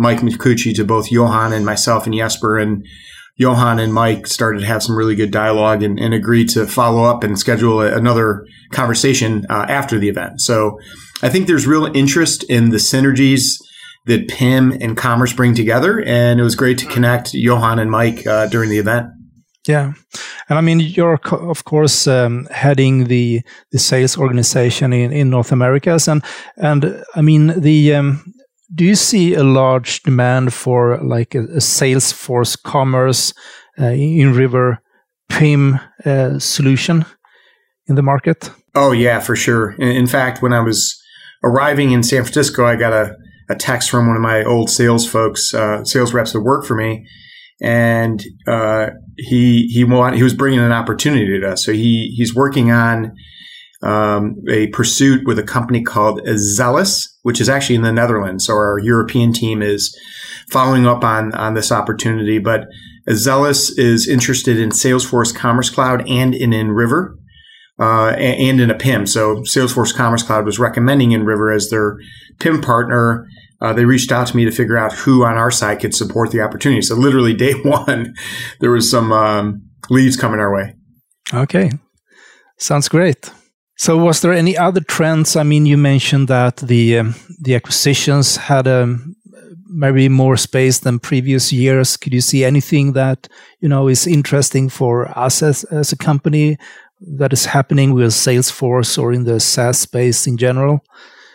Mike 0.00 0.20
Micucci 0.20 0.74
to 0.74 0.84
both 0.84 1.12
Johan 1.12 1.52
and 1.52 1.64
myself 1.64 2.06
and 2.06 2.14
Jesper. 2.14 2.58
And 2.58 2.86
Johan 3.36 3.78
and 3.78 3.92
Mike 3.92 4.26
started 4.26 4.60
to 4.60 4.66
have 4.66 4.82
some 4.82 4.96
really 4.96 5.14
good 5.14 5.30
dialogue 5.30 5.82
and, 5.82 6.00
and 6.00 6.14
agreed 6.14 6.48
to 6.50 6.66
follow 6.66 7.04
up 7.04 7.22
and 7.22 7.38
schedule 7.38 7.82
a, 7.82 7.94
another 7.94 8.46
conversation 8.72 9.46
uh, 9.50 9.66
after 9.68 9.98
the 9.98 10.08
event. 10.08 10.40
So 10.40 10.78
I 11.22 11.28
think 11.28 11.46
there's 11.46 11.66
real 11.66 11.84
interest 11.94 12.44
in 12.44 12.70
the 12.70 12.78
synergies 12.78 13.58
that 14.06 14.28
PIM 14.28 14.72
and 14.80 14.96
commerce 14.96 15.34
bring 15.34 15.54
together. 15.54 16.02
And 16.02 16.40
it 16.40 16.42
was 16.42 16.56
great 16.56 16.78
to 16.78 16.86
connect 16.86 17.34
Johan 17.34 17.78
and 17.78 17.90
Mike 17.90 18.26
uh, 18.26 18.46
during 18.46 18.70
the 18.70 18.78
event. 18.78 19.08
Yeah, 19.68 19.92
and 20.48 20.58
I 20.58 20.62
mean 20.62 20.80
you're 20.80 21.20
of 21.32 21.64
course 21.64 22.06
um, 22.06 22.46
heading 22.50 23.04
the 23.04 23.42
the 23.72 23.78
sales 23.78 24.16
organization 24.16 24.94
in, 24.94 25.12
in 25.12 25.28
North 25.28 25.52
Americas, 25.52 26.08
and 26.08 26.24
and 26.56 27.04
I 27.14 27.20
mean 27.20 27.60
the 27.60 27.94
um, 27.94 28.24
do 28.74 28.84
you 28.84 28.94
see 28.94 29.34
a 29.34 29.42
large 29.42 30.02
demand 30.02 30.54
for 30.54 30.98
like 30.98 31.34
a, 31.34 31.40
a 31.40 31.60
Salesforce 31.60 32.60
commerce 32.62 33.32
uh, 33.78 33.82
InRiver 33.82 34.78
PIM 35.28 35.80
uh, 36.04 36.38
solution 36.38 37.04
in 37.88 37.94
the 37.96 38.02
market? 38.02 38.50
Oh 38.74 38.92
yeah, 38.92 39.20
for 39.20 39.34
sure. 39.34 39.72
In, 39.72 39.88
in, 39.88 40.06
fact, 40.06 40.42
when 40.42 40.52
I 40.52 40.60
was 40.60 41.00
arriving 41.42 41.90
in 41.90 42.02
San 42.02 42.22
Francisco, 42.22 42.64
I 42.64 42.76
got 42.76 42.92
a, 42.92 43.16
a 43.48 43.56
text 43.56 43.90
from 43.90 44.06
one 44.06 44.16
of 44.16 44.22
my 44.22 44.44
old 44.44 44.70
sales 44.70 45.08
folks, 45.08 45.52
uh, 45.52 45.84
sales 45.84 46.14
reps 46.14 46.32
that 46.32 46.40
work 46.40 46.64
for 46.64 46.76
me, 46.76 47.06
and 47.60 48.22
uh, 48.46 48.90
he 49.16 49.66
he 49.66 49.82
want, 49.82 50.16
he 50.16 50.22
was 50.22 50.34
bringing 50.34 50.60
an 50.60 50.72
opportunity 50.72 51.40
to 51.40 51.52
us. 51.52 51.64
So 51.64 51.72
he 51.72 52.14
he's 52.16 52.34
working 52.34 52.70
on 52.70 53.16
um, 53.82 54.36
a 54.48 54.66
pursuit 54.68 55.26
with 55.26 55.38
a 55.38 55.42
company 55.42 55.82
called 55.82 56.20
Zealous, 56.36 57.18
which 57.22 57.40
is 57.40 57.48
actually 57.48 57.76
in 57.76 57.82
the 57.82 57.92
Netherlands. 57.92 58.44
So 58.46 58.54
our 58.54 58.78
European 58.78 59.32
team 59.32 59.62
is 59.62 59.96
following 60.50 60.86
up 60.86 61.02
on, 61.02 61.32
on 61.34 61.54
this 61.54 61.72
opportunity. 61.72 62.38
But 62.38 62.66
Zealous 63.10 63.70
is 63.70 64.06
interested 64.08 64.58
in 64.58 64.70
Salesforce 64.70 65.34
Commerce 65.34 65.70
Cloud 65.70 66.08
and 66.08 66.34
in 66.34 66.50
InRiver. 66.50 67.16
Uh, 67.78 68.10
and 68.18 68.60
in 68.60 68.70
a 68.70 68.74
PIM. 68.74 69.06
So 69.06 69.36
Salesforce 69.36 69.96
Commerce 69.96 70.22
Cloud 70.22 70.44
was 70.44 70.58
recommending 70.58 71.12
InRiver 71.12 71.56
as 71.56 71.70
their 71.70 71.96
PIM 72.38 72.60
partner. 72.60 73.26
Uh, 73.58 73.72
they 73.72 73.86
reached 73.86 74.12
out 74.12 74.26
to 74.26 74.36
me 74.36 74.44
to 74.44 74.50
figure 74.50 74.76
out 74.76 74.92
who 74.92 75.24
on 75.24 75.38
our 75.38 75.50
side 75.50 75.80
could 75.80 75.94
support 75.94 76.30
the 76.30 76.42
opportunity. 76.42 76.82
So 76.82 76.94
literally 76.94 77.32
day 77.32 77.52
one, 77.64 78.14
there 78.60 78.70
was 78.70 78.90
some 78.90 79.12
um, 79.12 79.62
leads 79.88 80.18
coming 80.18 80.40
our 80.40 80.54
way. 80.54 80.74
Okay, 81.32 81.70
sounds 82.58 82.86
great. 82.86 83.32
So, 83.80 83.96
was 83.96 84.20
there 84.20 84.34
any 84.34 84.58
other 84.58 84.82
trends? 84.82 85.36
I 85.36 85.42
mean, 85.42 85.64
you 85.64 85.78
mentioned 85.78 86.28
that 86.28 86.58
the 86.58 86.98
um, 86.98 87.14
the 87.40 87.54
acquisitions 87.54 88.36
had 88.36 88.66
a 88.66 88.82
um, 88.82 89.16
maybe 89.70 90.06
more 90.10 90.36
space 90.36 90.80
than 90.80 90.98
previous 90.98 91.50
years. 91.50 91.96
Could 91.96 92.12
you 92.12 92.20
see 92.20 92.44
anything 92.44 92.92
that 92.92 93.26
you 93.58 93.70
know 93.70 93.88
is 93.88 94.06
interesting 94.06 94.68
for 94.68 95.08
us 95.18 95.42
as, 95.42 95.64
as 95.64 95.92
a 95.92 95.96
company 95.96 96.58
that 97.00 97.32
is 97.32 97.46
happening 97.46 97.94
with 97.94 98.12
Salesforce 98.12 99.02
or 99.02 99.14
in 99.14 99.24
the 99.24 99.40
SaaS 99.40 99.78
space 99.78 100.26
in 100.26 100.36
general? 100.36 100.84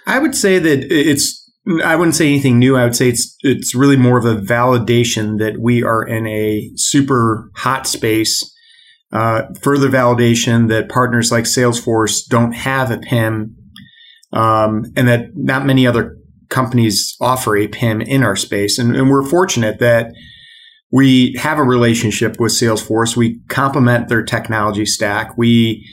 I 0.05 0.19
would 0.19 0.35
say 0.35 0.59
that 0.59 0.83
it's. 0.91 1.41
I 1.83 1.95
wouldn't 1.95 2.15
say 2.15 2.27
anything 2.27 2.59
new. 2.59 2.77
I 2.77 2.83
would 2.83 2.95
say 2.95 3.09
it's 3.09 3.35
it's 3.41 3.73
really 3.73 3.97
more 3.97 4.19
of 4.19 4.25
a 4.25 4.39
validation 4.39 5.39
that 5.39 5.57
we 5.57 5.81
are 5.81 6.03
in 6.03 6.27
a 6.27 6.69
super 6.75 7.49
hot 7.55 7.87
space 7.87 8.54
uh, 9.11 9.43
further 9.61 9.89
validation 9.89 10.69
that 10.69 10.89
partners 10.89 11.31
like 11.31 11.45
Salesforce 11.45 12.27
don't 12.27 12.53
have 12.53 12.91
a 12.91 12.97
PIM, 12.97 13.55
um, 14.33 14.85
and 14.95 15.07
that 15.07 15.29
not 15.35 15.65
many 15.65 15.87
other 15.87 16.17
companies 16.49 17.15
offer 17.21 17.55
a 17.55 17.67
PIM 17.67 18.01
in 18.01 18.23
our 18.23 18.35
space. 18.35 18.77
And, 18.77 18.95
and, 18.95 19.09
we're 19.09 19.25
fortunate 19.25 19.79
that 19.79 20.13
we 20.91 21.35
have 21.39 21.57
a 21.57 21.63
relationship 21.63 22.39
with 22.39 22.51
Salesforce. 22.51 23.15
We 23.15 23.39
complement 23.47 24.09
their 24.09 24.23
technology 24.23 24.85
stack. 24.85 25.37
We 25.37 25.87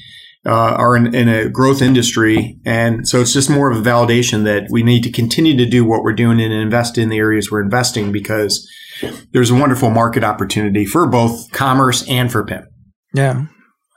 uh, 0.44 0.50
are 0.50 0.96
in, 0.96 1.14
in, 1.14 1.28
a 1.28 1.48
growth 1.48 1.80
industry. 1.80 2.58
And 2.64 3.06
so 3.06 3.20
it's 3.20 3.32
just 3.32 3.48
more 3.48 3.70
of 3.70 3.78
a 3.78 3.88
validation 3.88 4.44
that 4.44 4.66
we 4.70 4.82
need 4.82 5.02
to 5.04 5.12
continue 5.12 5.56
to 5.56 5.66
do 5.66 5.84
what 5.84 6.02
we're 6.02 6.12
doing 6.12 6.40
and 6.40 6.52
invest 6.52 6.98
in 6.98 7.10
the 7.10 7.18
areas 7.18 7.50
we're 7.50 7.62
investing 7.62 8.10
because 8.10 8.68
there's 9.32 9.50
a 9.50 9.54
wonderful 9.54 9.90
market 9.90 10.24
opportunity 10.24 10.84
for 10.84 11.06
both 11.06 11.50
commerce 11.52 12.06
and 12.08 12.30
for 12.30 12.44
PIM. 12.44 12.66
Yeah. 13.14 13.46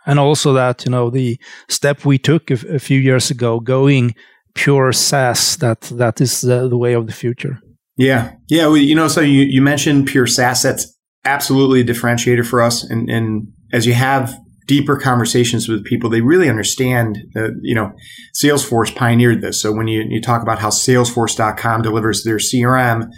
And 0.06 0.20
also 0.20 0.54
that, 0.54 0.86
you 0.86 0.92
know, 0.92 1.10
the 1.10 1.40
step 1.68 2.06
we 2.06 2.18
took 2.18 2.52
a, 2.52 2.76
a 2.76 2.80
few 2.80 3.00
years 3.00 3.32
ago, 3.32 3.60
going 3.60 4.14
pure 4.54 4.92
SaaS, 4.92 5.58
that 5.58 5.82
that 5.82 6.22
is 6.22 6.42
the, 6.42 6.68
the 6.68 6.78
way 6.78 6.94
of 6.94 7.08
the 7.08 7.14
future. 7.14 7.60
Yeah. 7.98 8.34
Yeah. 8.48 8.68
Well, 8.68 8.78
you 8.78 8.96
know, 8.96 9.08
so 9.08 9.22
you, 9.22 9.42
you 9.42 9.62
mentioned 9.62 10.08
pure 10.08 10.28
SaaS. 10.28 10.62
That's 10.62 10.94
absolutely 11.24 11.82
a 11.82 11.84
differentiator 11.84 12.46
for 12.46 12.62
us. 12.62 12.84
And, 12.84 13.10
and 13.10 13.48
as 13.74 13.86
you 13.86 13.94
have 13.94 14.38
deeper 14.68 14.98
conversations 14.98 15.68
with 15.68 15.86
people, 15.86 16.10
they 16.10 16.22
really 16.22 16.50
understand 16.50 17.20
that, 17.34 17.52
you 17.62 17.76
know, 17.76 17.92
Salesforce 18.36 18.96
pioneered 18.96 19.42
this. 19.42 19.62
So 19.62 19.72
when 19.72 19.88
you, 19.88 20.04
you 20.08 20.22
talk 20.22 20.42
about 20.42 20.60
how 20.60 20.70
salesforce.com 20.70 21.82
delivers 21.82 22.24
their 22.24 22.38
CRM 22.38 23.10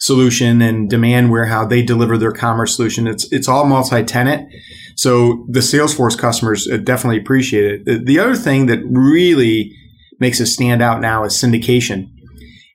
solution 0.00 0.60
and 0.62 0.90
Demandware, 0.90 1.48
how 1.48 1.64
they 1.64 1.82
deliver 1.82 2.18
their 2.18 2.32
commerce 2.32 2.76
solution, 2.76 3.06
it's, 3.06 3.30
it's 3.32 3.48
all 3.48 3.64
multi-tenant. 3.64 4.52
So 4.98 5.46
the 5.48 5.60
Salesforce 5.60 6.18
customers 6.18 6.68
uh, 6.68 6.76
definitely 6.76 7.20
appreciate 7.20 7.82
it. 7.86 8.04
The 8.04 8.18
other 8.18 8.34
thing 8.34 8.66
that 8.66 8.80
really 8.84 9.72
makes 10.18 10.40
us 10.40 10.52
stand 10.52 10.82
out 10.82 11.00
now 11.00 11.22
is 11.24 11.34
syndication. 11.34 12.08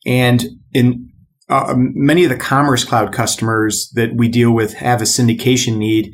And 0.06 0.46
in 0.74 1.10
uh, 1.50 1.74
many 1.76 2.24
of 2.24 2.30
the 2.30 2.38
Commerce 2.38 2.86
Cloud 2.86 3.12
customers 3.12 3.92
that 3.96 4.16
we 4.16 4.30
deal 4.30 4.52
with 4.52 4.76
have 4.76 5.02
a 5.02 5.06
syndication 5.06 5.76
need, 5.76 6.14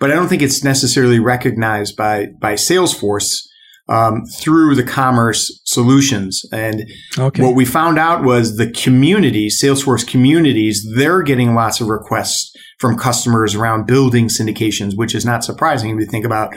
but 0.00 0.10
I 0.10 0.14
don't 0.14 0.26
think 0.26 0.42
it's 0.42 0.64
necessarily 0.64 1.20
recognized 1.20 1.96
by 1.96 2.26
by 2.40 2.54
Salesforce 2.54 3.42
um, 3.88 4.24
through 4.40 4.74
the 4.74 4.82
commerce 4.82 5.60
solutions. 5.64 6.44
And 6.52 6.90
okay. 7.16 7.40
what 7.40 7.54
we 7.54 7.64
found 7.64 8.00
out 8.00 8.24
was 8.24 8.56
the 8.56 8.68
community, 8.72 9.48
Salesforce 9.48 10.04
communities, 10.04 10.84
they're 10.96 11.22
getting 11.22 11.54
lots 11.54 11.80
of 11.80 11.86
requests 11.86 12.52
from 12.78 12.96
customers 12.96 13.54
around 13.54 13.86
building 13.86 14.28
syndications, 14.28 14.96
which 14.96 15.14
is 15.14 15.24
not 15.24 15.44
surprising 15.44 15.90
if 15.90 16.00
you 16.00 16.06
think 16.06 16.24
about 16.24 16.54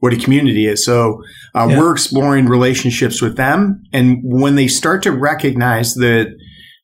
what 0.00 0.12
a 0.12 0.16
community 0.16 0.66
is. 0.66 0.84
So 0.84 1.22
uh, 1.54 1.66
yeah. 1.68 1.78
we're 1.78 1.92
exploring 1.92 2.46
relationships 2.46 3.22
with 3.22 3.36
them. 3.36 3.82
And 3.92 4.18
when 4.22 4.54
they 4.54 4.68
start 4.68 5.02
to 5.04 5.12
recognize 5.12 5.94
that 5.94 6.34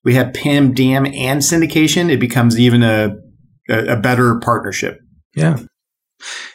we 0.05 0.15
have 0.15 0.33
PIM, 0.33 0.75
DAM, 0.75 1.07
and 1.07 1.41
syndication, 1.41 2.11
it 2.11 2.19
becomes 2.19 2.59
even 2.59 2.83
a, 2.83 3.17
a, 3.69 3.93
a 3.93 3.97
better 3.97 4.41
partnership. 4.41 4.99
Yeah. 5.37 5.59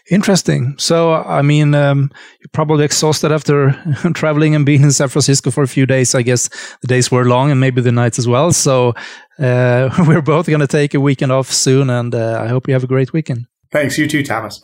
Interesting. 0.10 0.76
So, 0.78 1.14
I 1.14 1.42
mean, 1.42 1.76
um, 1.76 2.10
you're 2.40 2.50
probably 2.54 2.86
exhausted 2.86 3.32
after 3.32 3.72
traveling 4.14 4.56
and 4.56 4.66
being 4.66 4.82
in 4.82 4.92
San 4.92 5.10
Francisco 5.10 5.52
for 5.52 5.64
a 5.64 5.68
few 5.68 5.86
days. 5.86 6.16
I 6.16 6.22
guess 6.22 6.50
the 6.82 6.88
days 6.88 7.12
were 7.12 7.26
long 7.26 7.52
and 7.52 7.60
maybe 7.60 7.82
the 7.82 7.92
nights 7.92 8.18
as 8.18 8.28
well. 8.28 8.54
So, 8.54 8.94
uh, 9.40 9.90
we're 10.08 10.22
both 10.22 10.48
going 10.48 10.60
to 10.60 10.68
take 10.68 10.94
a 10.94 11.00
weekend 11.00 11.32
off 11.32 11.52
soon, 11.52 11.90
and 11.90 12.14
uh, 12.14 12.42
I 12.44 12.48
hope 12.48 12.68
you 12.68 12.74
have 12.74 12.84
a 12.84 12.88
great 12.88 13.14
weekend. 13.14 13.48
Thanks. 13.72 13.98
You 13.98 14.08
too, 14.08 14.24
Thomas. 14.24 14.62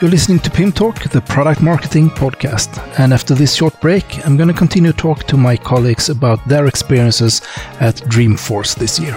You're 0.00 0.10
listening 0.10 0.38
to 0.40 0.50
Pim 0.50 0.72
Talk, 0.72 1.10
the 1.10 1.20
product 1.20 1.60
marketing 1.60 2.08
podcast. 2.08 2.82
And 2.98 3.12
after 3.12 3.34
this 3.34 3.54
short 3.54 3.78
break, 3.82 4.26
I'm 4.26 4.38
going 4.38 4.48
to 4.48 4.54
continue 4.54 4.92
to 4.92 4.96
talk 4.96 5.24
to 5.24 5.36
my 5.36 5.58
colleagues 5.58 6.08
about 6.08 6.46
their 6.48 6.66
experiences 6.66 7.42
at 7.80 7.96
Dreamforce 8.08 8.76
this 8.76 8.98
year. 8.98 9.14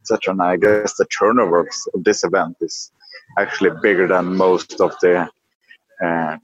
etc. 0.01 0.35
And 0.35 0.43
I 0.43 0.57
guess 0.57 0.95
the 0.95 1.07
turnover 1.07 1.61
of 1.95 2.05
this 2.05 2.23
event 2.23 2.59
is 2.61 2.93
actually 3.39 3.71
bigger 3.83 4.07
than 4.07 4.37
most 4.37 4.81
of 4.81 4.95
the, 5.03 5.29
uh, 6.05 6.37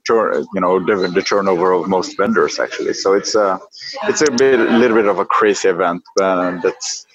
you 0.55 0.61
know, 0.61 0.79
the, 0.79 1.11
the 1.13 1.23
turnover 1.23 1.73
of 1.73 1.89
most 1.89 2.17
vendors 2.17 2.59
actually. 2.59 2.95
So 2.95 3.15
it's 3.15 3.35
a, 3.35 3.59
it's 4.05 4.23
a 4.23 4.31
bit, 4.33 4.61
a 4.61 4.79
little 4.79 4.97
bit 4.97 5.07
of 5.07 5.19
a 5.19 5.25
crazy 5.25 5.69
event, 5.69 6.03
but 6.17 6.61
that's 6.61 7.07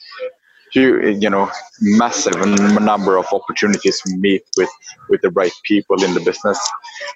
you 0.73 1.07
you 1.07 1.29
know 1.29 1.49
massive 1.81 2.35
number 2.81 3.17
of 3.17 3.27
opportunities 3.31 4.01
to 4.01 4.15
meet 4.17 4.43
with 4.57 4.69
with 5.09 5.21
the 5.21 5.29
right 5.31 5.51
people 5.63 6.03
in 6.03 6.13
the 6.15 6.19
business 6.19 6.59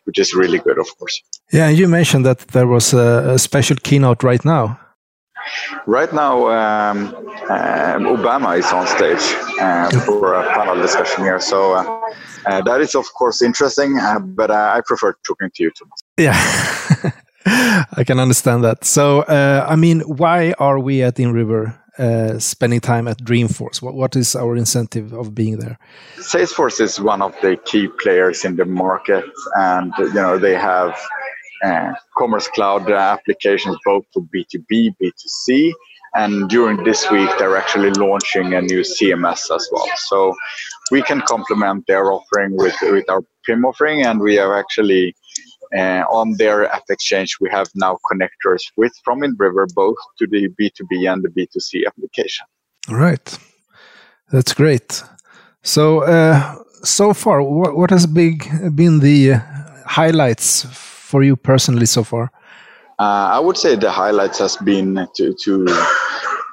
which 0.04 0.20
is 0.20 0.36
really 0.36 0.60
good 0.60 0.78
of 0.78 0.88
course 1.00 1.24
Yeah, 1.52 1.70
you 1.70 1.88
mentioned 1.88 2.26
that 2.26 2.40
there 2.50 2.68
was 2.68 2.94
a, 2.94 3.34
a 3.36 3.40
special 3.40 3.78
keynote 3.78 4.22
right 4.22 4.44
now. 4.44 4.78
Right 5.86 6.12
now 6.14 6.48
um, 6.48 7.16
um, 7.50 8.18
obama 8.18 8.58
is 8.58 8.66
on 8.72 8.88
stage 8.88 9.26
uh, 9.60 9.90
for 10.02 10.34
a 10.34 10.44
panel 10.54 10.76
discussion 10.76 11.24
here 11.24 11.40
so 11.40 11.74
uh, 11.74 12.02
uh, 12.46 12.62
that 12.62 12.82
is 12.82 12.96
of 12.96 13.06
course 13.14 13.42
interesting 13.42 13.98
uh, 14.00 14.20
but 14.20 14.52
uh, 14.52 14.74
i 14.76 14.82
prefer 14.86 15.14
talking 15.26 15.50
to 15.56 15.64
you 15.64 15.72
thomas 15.72 16.02
Yeah, 16.18 16.34
I 17.46 18.04
can 18.04 18.20
understand 18.20 18.64
that. 18.64 18.84
So, 18.84 19.22
uh, 19.22 19.66
I 19.70 19.76
mean, 19.76 20.02
why 20.02 20.54
are 20.58 20.80
we 20.80 21.04
at 21.04 21.16
InRiver 21.18 21.78
uh, 22.00 22.40
spending 22.40 22.80
time 22.80 23.08
at 23.08 23.20
Dreamforce? 23.20 23.84
What, 23.84 23.94
what 23.94 24.16
is 24.16 24.36
our 24.36 24.56
incentive 24.56 25.14
of 25.14 25.36
being 25.36 25.60
there? 25.60 25.78
Salesforce 26.18 26.82
is 26.82 27.00
one 27.00 27.22
of 27.22 27.36
the 27.44 27.56
key 27.66 27.88
players 27.88 28.44
in 28.46 28.56
the 28.56 28.66
market, 28.66 29.26
and 29.58 29.94
you 30.00 30.14
know 30.14 30.40
they 30.40 30.56
have 30.56 30.98
Commerce 32.18 32.48
Cloud 32.48 32.90
applications 32.92 33.78
both 33.86 34.06
for 34.14 34.24
B2B, 34.34 34.96
B2C, 35.02 35.72
and 36.16 36.50
during 36.50 36.84
this 36.84 37.10
week 37.12 37.30
they're 37.38 37.58
actually 37.58 37.92
launching 37.92 38.54
a 38.54 38.62
new 38.62 38.82
CMS 38.82 39.54
as 39.54 39.68
well. 39.72 39.88
So 39.96 40.36
we 40.92 41.02
can 41.02 41.22
complement 41.22 41.86
their 41.88 42.12
offering 42.12 42.56
with 42.56 42.76
with 42.82 43.10
our 43.10 43.22
PIM 43.46 43.66
offering, 43.66 44.06
and 44.06 44.20
we 44.20 44.36
have 44.36 44.52
actually. 44.52 45.16
Uh, 45.78 46.06
on 46.10 46.34
their 46.38 46.66
app 46.72 46.84
exchange, 46.90 47.36
we 47.42 47.50
have 47.50 47.68
now 47.76 47.98
connectors 48.10 48.62
with 48.78 48.94
from 49.04 49.20
InRiver 49.20 49.68
both 49.74 49.98
to 50.18 50.26
the 50.26 50.48
B2B 50.48 51.12
and 51.12 51.22
the 51.22 51.28
B2C 51.28 51.86
application. 51.86 52.46
All 52.88 52.96
right, 52.96 53.38
that's 54.32 54.54
great. 54.54 55.04
So, 55.64 56.04
uh, 56.04 56.56
so 56.84 57.14
far, 57.14 57.42
what, 57.42 57.76
what 57.76 57.90
has 57.90 58.08
big, 58.08 58.48
been 58.74 59.00
the 59.02 59.42
highlights 59.86 60.66
for 61.08 61.24
you 61.24 61.36
personally 61.36 61.86
so 61.86 62.04
far? 62.04 62.32
Uh, 63.00 63.38
I 63.38 63.40
would 63.40 63.58
say 63.58 63.76
the 63.76 63.92
highlights 63.92 64.40
has 64.40 64.58
been 64.58 65.08
to 65.16 65.34
to 65.44 65.66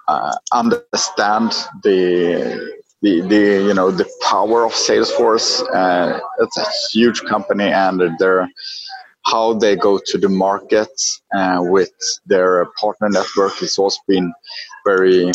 uh, 0.09 0.35
understand 0.53 1.51
the, 1.83 2.77
the 3.03 3.21
the 3.23 3.65
you 3.69 3.75
know 3.75 3.91
the 3.91 4.09
power 4.31 4.65
of 4.65 4.73
Salesforce. 4.73 5.63
Uh, 5.75 6.21
it's 6.41 6.59
a 6.59 6.67
huge 6.93 7.23
company, 7.23 7.65
and 7.65 8.01
their 8.19 8.49
how 9.27 9.55
they 9.55 9.75
go 9.75 9.99
to 10.05 10.19
the 10.19 10.29
market 10.29 10.95
uh, 11.35 11.59
with 11.61 11.93
their 12.27 12.67
partner 12.79 13.09
network 13.09 13.55
has 13.55 13.79
also 13.79 13.99
been 14.07 14.33
very 14.85 15.33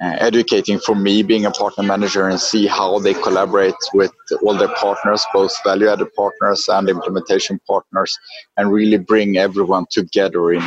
uh, 0.00 0.16
educating 0.18 0.78
for 0.78 0.94
me 0.94 1.22
being 1.22 1.44
a 1.44 1.50
partner 1.50 1.84
manager 1.84 2.26
and 2.28 2.40
see 2.40 2.66
how 2.66 2.98
they 2.98 3.14
collaborate 3.14 3.74
with 3.92 4.12
all 4.42 4.56
their 4.56 4.74
partners, 4.76 5.24
both 5.32 5.52
value-added 5.62 6.08
partners 6.14 6.68
and 6.68 6.88
implementation 6.88 7.60
partners, 7.66 8.18
and 8.56 8.72
really 8.72 8.96
bring 8.96 9.36
everyone 9.36 9.84
together 9.90 10.52
in, 10.52 10.62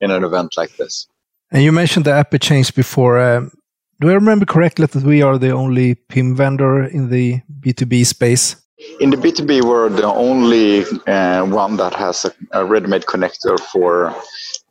in 0.00 0.10
an 0.10 0.24
event 0.24 0.56
like 0.56 0.74
this. 0.76 1.06
And 1.50 1.62
you 1.62 1.72
mentioned 1.72 2.06
the 2.06 2.12
app 2.12 2.34
exchange 2.34 2.74
before. 2.74 3.20
Um, 3.20 3.52
do 4.00 4.10
I 4.10 4.14
remember 4.14 4.46
correctly 4.46 4.86
that 4.86 5.02
we 5.02 5.22
are 5.22 5.38
the 5.38 5.50
only 5.50 5.94
PIM 5.94 6.36
vendor 6.36 6.84
in 6.84 7.10
the 7.10 7.40
B2B 7.60 8.06
space? 8.06 8.56
In 9.00 9.10
the 9.10 9.16
B2B, 9.16 9.64
we're 9.64 9.88
the 9.88 10.06
only 10.06 10.84
uh, 11.08 11.44
one 11.44 11.76
that 11.78 11.94
has 11.94 12.24
a, 12.24 12.32
a 12.52 12.64
ready-made 12.64 13.02
connector 13.02 13.58
for 13.58 14.14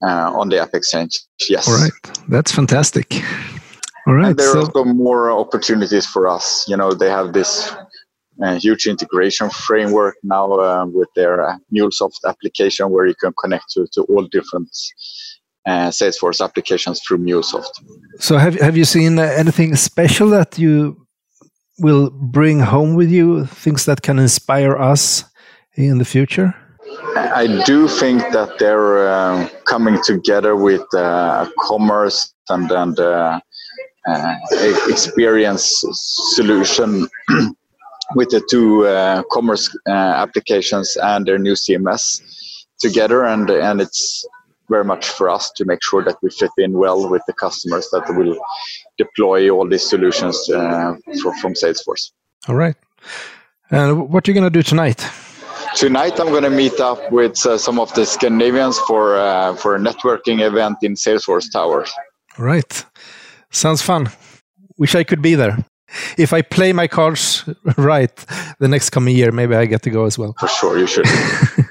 uh, 0.01 0.32
on 0.34 0.47
the 0.49 0.60
app 0.60 0.73
exchange. 0.73 1.19
Yes. 1.49 1.67
All 1.67 1.77
right, 1.77 1.91
that's 2.30 2.51
fantastic. 2.51 3.21
All 4.08 4.13
right, 4.13 4.28
And 4.28 4.38
there 4.38 4.52
so 4.52 4.60
are 4.60 4.65
also 4.65 4.86
more 4.86 5.32
opportunities 5.32 6.06
for 6.06 6.28
us. 6.28 6.65
You 6.67 6.78
know, 6.78 6.93
they 6.93 7.10
have 7.10 7.34
this 7.34 7.76
uh, 8.41 8.56
huge 8.56 8.88
integration 8.88 9.50
framework 9.50 10.15
now 10.24 10.52
uh, 10.54 10.86
with 10.86 11.10
their 11.15 11.46
uh, 11.46 11.58
MuleSoft 11.76 12.20
application 12.26 12.89
where 12.89 13.06
you 13.06 13.15
can 13.15 13.34
connect 13.41 13.65
to, 13.72 13.86
to 13.93 14.04
all 14.04 14.26
different 14.28 14.70
uh, 15.65 15.89
Salesforce 15.89 16.41
applications 16.41 17.02
through 17.02 17.17
MuleSoft. 17.17 17.72
so 18.20 18.38
have 18.38 18.56
have 18.62 18.78
you 18.78 18.86
seen 18.86 19.20
uh, 19.20 19.24
anything 19.24 19.76
special 19.76 20.30
that 20.30 20.58
you 20.58 21.06
will 21.80 22.10
bring 22.10 22.62
home 22.62 22.96
with 22.96 23.12
you? 23.12 23.46
Things 23.46 23.84
that 23.86 24.02
can 24.02 24.20
inspire 24.20 24.78
us 24.78 25.26
in 25.76 25.98
the 25.98 26.06
future? 26.06 26.56
I 27.17 27.63
do 27.65 27.88
think 27.88 28.22
that 28.32 28.58
they're 28.60 29.08
uh, 29.10 29.50
coming 29.65 29.98
together 30.04 30.56
with 30.56 30.86
uh, 30.93 31.50
commerce 31.60 32.34
and, 32.50 32.72
and 32.72 33.00
uh, 33.00 33.39
experience 34.89 35.84
solution 36.36 37.08
with 38.15 38.30
the 38.30 38.41
two 38.50 38.86
uh, 38.88 39.24
commerce 39.32 39.76
uh, 39.88 39.91
applications 39.91 40.98
and 41.02 41.26
their 41.26 41.38
new 41.38 41.54
CMS 41.54 42.22
together, 42.80 43.26
and 43.26 43.50
and 43.50 43.82
it's 43.82 44.26
very 44.70 44.84
much 44.84 45.08
for 45.08 45.30
us 45.30 45.52
to 45.52 45.65
make 45.65 45.82
sure 45.82 46.04
that 46.04 46.17
we 46.22 46.30
fit 46.30 46.52
in 46.58 46.74
well 46.74 47.10
with 47.10 47.22
the 47.28 47.34
customers 47.34 47.89
that 47.91 48.04
will 48.10 48.38
deploy 48.98 49.50
all 49.50 49.67
these 49.67 49.88
solutions 49.88 50.50
uh, 50.50 50.93
from, 51.22 51.34
from 51.39 51.54
Salesforce. 51.54 52.12
All 52.48 52.56
right. 52.56 52.76
And 53.72 54.10
what 54.10 54.28
are 54.28 54.32
you 54.32 54.34
going 54.39 54.52
to 54.52 54.60
do 54.60 54.63
tonight? 54.63 55.06
Tonight, 55.76 56.20
I'm 56.20 56.28
going 56.28 56.43
to 56.43 56.50
meet 56.50 56.80
up 56.80 57.12
with 57.12 57.46
uh, 57.46 57.58
some 57.58 57.80
of 57.80 57.93
the 57.93 58.06
Scandinavians 58.06 58.80
for 58.80 59.17
uh, 59.17 59.56
for 59.56 59.76
a 59.76 59.80
networking 59.80 60.39
event 60.41 60.78
in 60.82 60.96
Salesforce 60.96 61.52
Tower. 61.52 61.86
All 62.38 62.46
right. 62.46 62.86
Sounds 63.52 63.82
fun. 63.82 64.10
Wish 64.78 64.96
I 64.96 65.04
could 65.04 65.22
be 65.22 65.36
there. 65.36 65.66
If 66.18 66.34
I 66.34 66.42
play 66.42 66.74
my 66.74 66.88
cards 66.88 67.44
right 67.78 68.14
the 68.60 68.68
next 68.68 68.90
coming 68.90 69.16
year, 69.16 69.32
maybe 69.32 69.56
I 69.56 69.66
get 69.66 69.82
to 69.84 69.90
go 69.90 70.06
as 70.06 70.18
well. 70.18 70.36
For 70.40 70.48
sure, 70.48 70.78
you 70.78 70.88
should. 70.88 71.06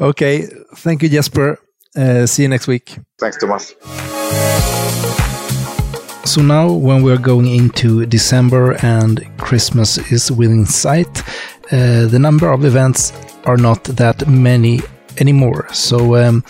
Okay. 0.00 0.48
Thank 0.76 1.02
you, 1.02 1.08
Jesper. 1.08 1.58
Uh, 1.96 2.26
see 2.26 2.42
you 2.42 2.48
next 2.48 2.66
week. 2.66 2.98
Thanks, 3.20 3.36
Thomas. 3.38 3.74
So 6.24 6.40
now, 6.40 6.72
when 6.72 7.02
we're 7.02 7.18
going 7.18 7.46
into 7.46 8.06
December 8.06 8.76
and 8.82 9.20
Christmas 9.38 9.98
is 10.10 10.32
within 10.32 10.66
sight, 10.66 11.22
uh, 11.70 12.06
the 12.06 12.18
number 12.18 12.50
of 12.50 12.64
events 12.64 13.12
are 13.44 13.56
not 13.56 13.84
that 13.84 14.26
many 14.26 14.80
anymore. 15.18 15.68
So 15.72 16.16
um, 16.16 16.44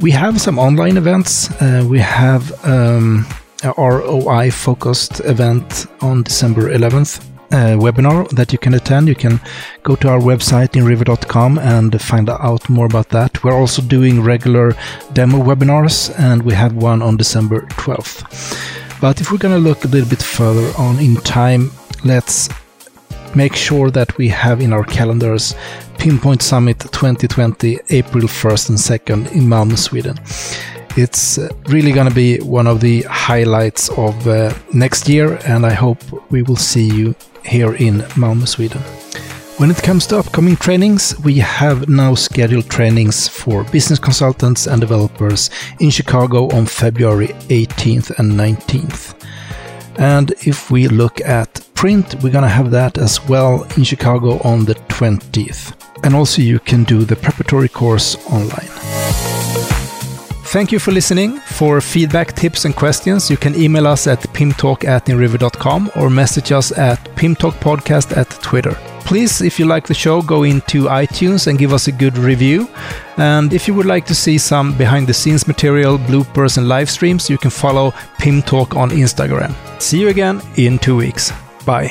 we 0.00 0.10
have 0.10 0.40
some 0.40 0.58
online 0.58 0.96
events. 0.96 1.50
Uh, 1.60 1.84
we 1.88 1.98
have 1.98 2.52
um, 2.64 3.26
ROI 3.62 4.50
focused 4.50 5.20
event 5.20 5.86
on 6.00 6.22
December 6.22 6.70
11th. 6.70 7.24
Uh, 7.52 7.76
webinar 7.78 8.28
that 8.30 8.52
you 8.52 8.58
can 8.58 8.74
attend. 8.74 9.06
You 9.06 9.14
can 9.14 9.40
go 9.84 9.94
to 9.96 10.08
our 10.08 10.18
website 10.18 10.70
inriver.com 10.72 11.58
and 11.58 12.00
find 12.02 12.28
out 12.28 12.68
more 12.68 12.86
about 12.86 13.10
that. 13.10 13.44
We're 13.44 13.54
also 13.54 13.80
doing 13.80 14.22
regular 14.22 14.74
demo 15.12 15.38
webinars, 15.38 16.12
and 16.18 16.42
we 16.42 16.52
have 16.54 16.74
one 16.74 17.00
on 17.00 17.16
December 17.16 17.60
12th. 17.82 19.00
But 19.00 19.20
if 19.20 19.30
we're 19.30 19.38
going 19.38 19.54
to 19.54 19.68
look 19.68 19.84
a 19.84 19.88
little 19.88 20.08
bit 20.08 20.22
further 20.22 20.72
on 20.76 20.98
in 20.98 21.16
time, 21.16 21.70
let's 22.04 22.48
make 23.34 23.54
sure 23.54 23.90
that 23.90 24.16
we 24.18 24.28
have 24.28 24.60
in 24.60 24.72
our 24.72 24.84
calendars 24.84 25.54
PIMpoint 25.98 26.42
Summit 26.42 26.80
2020, 26.80 27.78
April 27.90 28.24
1st 28.24 28.68
and 28.70 28.78
2nd 28.78 29.32
in 29.32 29.42
Malmö, 29.42 29.76
Sweden. 29.78 30.18
It's 30.96 31.38
uh, 31.38 31.48
really 31.66 31.90
going 31.90 32.08
to 32.08 32.14
be 32.14 32.38
one 32.38 32.68
of 32.68 32.80
the 32.80 33.02
highlights 33.02 33.88
of 33.90 34.28
uh, 34.28 34.54
next 34.72 35.08
year, 35.08 35.40
and 35.44 35.66
I 35.66 35.72
hope 35.72 35.98
we 36.30 36.42
will 36.42 36.56
see 36.56 36.86
you 36.86 37.16
here 37.44 37.74
in 37.74 38.02
Malmö, 38.14 38.46
Sweden. 38.46 38.80
When 39.58 39.72
it 39.72 39.82
comes 39.82 40.06
to 40.08 40.18
upcoming 40.18 40.56
trainings, 40.56 41.18
we 41.24 41.38
have 41.38 41.88
now 41.88 42.14
scheduled 42.14 42.70
trainings 42.70 43.26
for 43.26 43.64
business 43.64 43.98
consultants 43.98 44.68
and 44.68 44.80
developers 44.80 45.50
in 45.80 45.90
Chicago 45.90 46.48
on 46.56 46.66
February 46.66 47.28
18th 47.48 48.16
and 48.18 48.32
19th. 48.32 49.14
And 49.96 50.30
if 50.46 50.70
we 50.70 50.86
look 50.86 51.20
at 51.22 51.66
print, 51.74 52.14
we're 52.22 52.32
going 52.32 52.42
to 52.42 52.48
have 52.48 52.70
that 52.70 52.98
as 52.98 53.20
well 53.28 53.66
in 53.76 53.82
Chicago 53.82 54.40
on 54.44 54.64
the 54.64 54.74
20th. 54.74 55.72
And 56.04 56.14
also, 56.14 56.40
you 56.40 56.60
can 56.60 56.84
do 56.84 57.04
the 57.04 57.16
preparatory 57.16 57.68
course 57.68 58.16
online. 58.26 59.33
Thank 60.54 60.70
you 60.70 60.78
for 60.78 60.92
listening. 60.92 61.40
For 61.40 61.80
feedback, 61.80 62.32
tips, 62.32 62.64
and 62.64 62.76
questions, 62.76 63.28
you 63.28 63.36
can 63.36 63.56
email 63.56 63.88
us 63.88 64.06
at 64.06 64.20
pimtalk 64.34 64.84
at 64.84 65.06
inriver.com 65.06 65.90
or 65.96 66.08
message 66.08 66.52
us 66.52 66.70
at 66.78 67.02
pimtalkpodcast 67.16 68.16
at 68.16 68.30
Twitter. 68.40 68.78
Please, 69.00 69.40
if 69.40 69.58
you 69.58 69.66
like 69.66 69.88
the 69.88 69.94
show, 69.94 70.22
go 70.22 70.44
into 70.44 70.84
iTunes 70.84 71.48
and 71.48 71.58
give 71.58 71.72
us 71.72 71.88
a 71.88 71.92
good 71.92 72.16
review. 72.16 72.68
And 73.16 73.52
if 73.52 73.66
you 73.66 73.74
would 73.74 73.86
like 73.86 74.06
to 74.06 74.14
see 74.14 74.38
some 74.38 74.78
behind 74.78 75.08
the 75.08 75.12
scenes 75.12 75.48
material, 75.48 75.98
bloopers, 75.98 76.56
and 76.56 76.68
live 76.68 76.88
streams, 76.88 77.28
you 77.28 77.36
can 77.36 77.50
follow 77.50 77.92
Pim 78.20 78.40
Talk 78.40 78.76
on 78.76 78.90
Instagram. 78.90 79.52
See 79.82 80.00
you 80.00 80.08
again 80.08 80.40
in 80.54 80.78
two 80.78 80.94
weeks. 80.94 81.32
Bye. 81.66 81.88